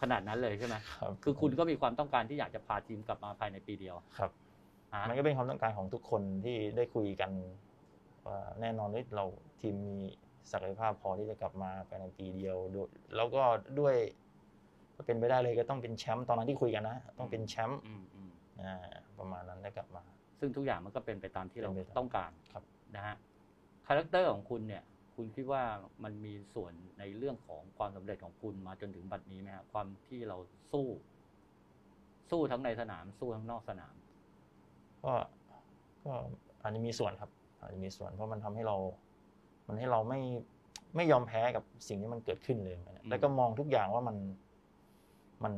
[0.00, 4.45] ขนาดนั้นเลยใช่ไหมครับคือคุณก็มีความต้องการที่อยากจะพาทีมกลับมาภายในปีเดียวครับฮะ
[5.08, 7.30] มันก็เป็นความต้องการของทุกคนที่ได้คุยกัน
[8.26, 9.24] ว่าแน่นอนว่าเรา
[9.60, 9.96] ทีมมี
[10.52, 13.42] ศักยภาพพอที่จะกลับมาภายในปีเดียวด้วยแล้วก็
[13.80, 13.94] ด้วย
[14.94, 18.30] ถ้าเป็นไปได้เลยก็ต้องเป็นแชมป์ตอนนั้นที่คุยกันนะ ต้องเป็นแชมป์อืมอืม
[18.62, 18.74] อ่า
[19.18, 20.04] ประมาณนั้นได้กลับมา
[20.38, 22.64] ซึ่งทุกอย่างมันก็เป็นไปตามที่เราเป็นไปตามต้องการครับ
[22.96, 23.16] นะฮะ
[23.86, 24.82] คาแรคเตอร์ของคุณเนี่ย
[25.14, 25.62] คุณคิดว่า
[26.04, 30.36] มันมีส่วนในเรื่องของความสำเร็จของคุณมาจนถึงบัดนี้ไหมฮะความที่เรา
[30.72, 30.86] สู้
[32.30, 33.94] สู้ทั้งในสนามสู้ทั้งนอกสนาม
[35.06, 35.14] ก็
[36.04, 36.12] ก็
[36.62, 38.76] อาจจะมีส่วนครับ อาจจะมีส่วนเพราะมันทำให้เรา
[39.68, 40.20] มันให้เราไม่
[40.96, 44.16] ไม่ยอมแพ้กับสิ่งที่มันเกิดขึ้นเลยอืมแล้วก็มองทุกอย่างว่ามัน
[45.44, 45.54] มัน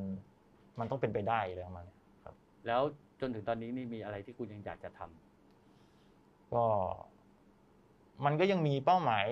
[0.79, 2.35] มันต้องเป็นไปได้เลยประมาณเนี้ยครับ
[2.67, 2.81] แล้ว
[3.21, 6.65] จนถึงตอนนี้นี่มีอะไรที่คุณยังอยากจะทำก็
[8.25, 9.27] มันก็ยังมีเป้าหมาย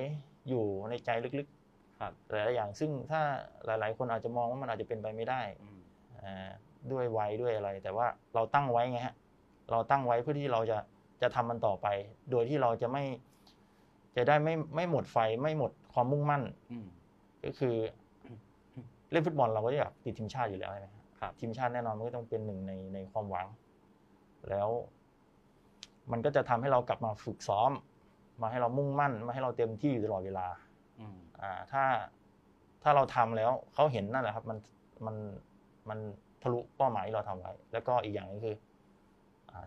[0.49, 1.49] อยู่ในใจลึก
[2.01, 3.21] ครับๆหลายๆอย่างซึ่งถ้า
[3.67, 5.81] หลาย ๆ คนอาจจะมองว่ามันอาจจะเป็นไปไม่ได้อืม
[6.23, 6.49] อ่า
[6.93, 9.15] ด้วยวัยด้วยอะไร แต่ว่าเราตั้งไว้ไงฮะ
[9.71, 10.79] เราตั้งไว้เพื่อที่เราจะ
[11.23, 11.87] จะทำมันต่อไป
[12.31, 13.05] โดยที่เราจะไม่
[14.17, 16.87] จะได้ไม่ไม่หมดไฟไม่หมดความมุ่งมั่นอืม
[17.45, 17.75] ก็คือ
[19.11, 23.47] เล่นฟุตบอลเราก็อยากติดทีมชาติอยู่แล้วใช่ไหมครับครับทีมชาติแน่นอนมันก็ต้องเป็นหนึ่งในในความหวัง
[24.49, 24.69] แล้ว
[26.13, 27.71] มันก็จะทำให้เรากลับมาฝึกซ้อม
[28.43, 30.47] มาให้เรามุ่งมั่น มาให้เราเต็มที่อยู่ตลอดเวลา
[31.01, 31.85] อืมอ่า ถ้า
[32.83, 34.59] ถ้าเราทำแล้วเขาเห็นนั่นแหละครับ มัน
[35.07, 35.17] มัน
[35.89, 35.99] มัน
[36.43, 38.76] ทะลุเป้าหมายที่เราทำไว้ แล้วก็อีกอย่างหนึงคืออ่า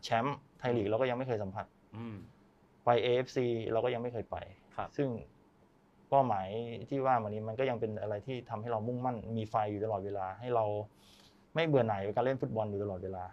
[0.04, 1.66] แชมป์ไทยลีกเราก็ยังไม่เคยสัมผัส
[1.98, 2.16] อืม
[2.86, 3.38] ไป AFC
[3.72, 4.38] เราก็ยังไม่เคยไป
[4.76, 5.10] ครับซึ่ง
[6.10, 6.48] เป้าหมาย
[6.90, 10.66] ที่ว่ามานี้มันก็ยังเป็นอะไรที่ทำให้เรามุ่งมั่นมีไฟอยู่ตลอดเวลา ให้เรา
[11.56, 13.26] ไม่เบื่อหน่ายกับการเล่นฟุตบอลอยู่ตลอดเวลา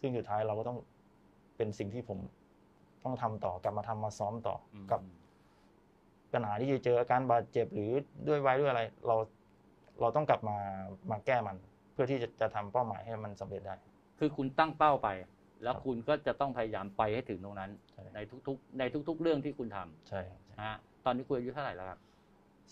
[0.00, 0.78] ซึ่งสุดท้ายเราก็ต้อง
[1.56, 2.18] เป็นสิ่งที่ผม
[3.04, 5.00] ต้องทำต่อกลับมาทำมาซ้อมต่อออืมกับ
[6.32, 7.90] ปัญหาที่จะเจออาการบาดเจ็บหรือ
[8.28, 9.16] ด้วยวัยด้วยอะไร เรา
[10.00, 10.56] เราต้องกลับมา
[11.10, 11.56] มาแก้มัน
[11.92, 13.74] เพื่อที่จะจะทำเป้าหมายให้มันสำเร็จได้
[14.18, 15.08] คือคุณตั้งเป้าไป
[15.62, 19.78] แล้วครับคุณก็จะต้องพยายามไปให้ถึงตรงนั้นใช่ในทุกๆ ในทุก ๆ เรื่องที่คุณท
[20.08, 22.00] ใช่ำนะฮะตอนนี้คุณอายุเท่าไหร่แล้วครับ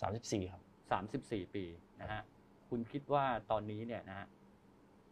[0.01, 1.65] สามสิบสี่ครับสามสิบสี่ปี
[2.01, 2.23] นะฮะ
[2.69, 4.27] คุณคิดว่าตอนนี้เนี่ยนะฮะ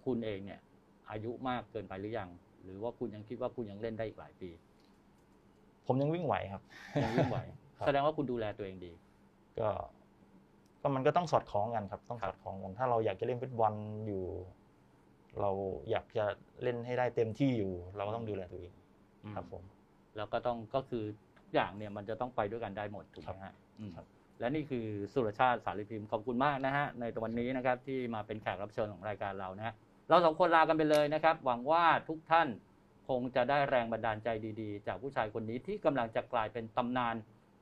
[0.04, 0.60] คุณเองเนี่ย
[1.10, 2.28] อายุมากเกินไปหรือยัง
[2.64, 4.50] หรือว่าคุณยังคิดว่าคุณยังเล่นได้อีกหลายปี
[5.86, 6.62] ผมยังวิ่งไหวครับ
[7.04, 7.38] ยังวิ่งไหว
[7.78, 8.92] ครับแสดงว่าคุณดูแลตัวเองดี
[9.60, 9.68] ก็
[10.82, 13.72] ก็มันก็ต้องสอดคล้องกันครับ ต้องครัสอบดคล้องกัน ถ้าเราอยากจะเล่นฟุตบอล
[14.06, 14.24] อยู่
[15.40, 15.50] เรา
[15.90, 16.24] อยากจะ
[16.62, 18.72] เล่นให้ได้เต็มที่อยู่ เราก็ต้องดูแลตัวเอง
[19.34, 19.64] ครับผม
[20.16, 21.04] แล้วก็ต้องก็คือ
[21.38, 24.06] ทุกอย่างเนี่ยมันจะต้องไปด้วยกันได้หมดถูกไหมฮะอืมครับ
[24.40, 29.74] และนี่คือสุรชาติสารีพิมพ์ขอบคุณมากนะฮะในวันนี้นะครับที่มาเป็นแขกรับเชิญของรายการเรานะฮะ
[30.08, 32.48] เราสองคนลากันไปเลยนะครับ หวังว่าทุกท่าน
[33.08, 34.28] คงจะได้แรงบันดาลใจ
[34.60, 37.14] ดีๆ จากผู้ชายคนนี้ที่กำลังจะกลายเป็นตำนาน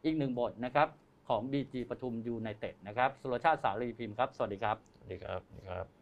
[0.04, 0.88] อีกหนึ่งบทนะครับ
[1.28, 6.01] ของ BG ปทุมยูไนเต็ดนะครับ สุรชาติสารีพิมพ์ครับ สวัสดีครับ สวัสดีครับสวัสดีครับ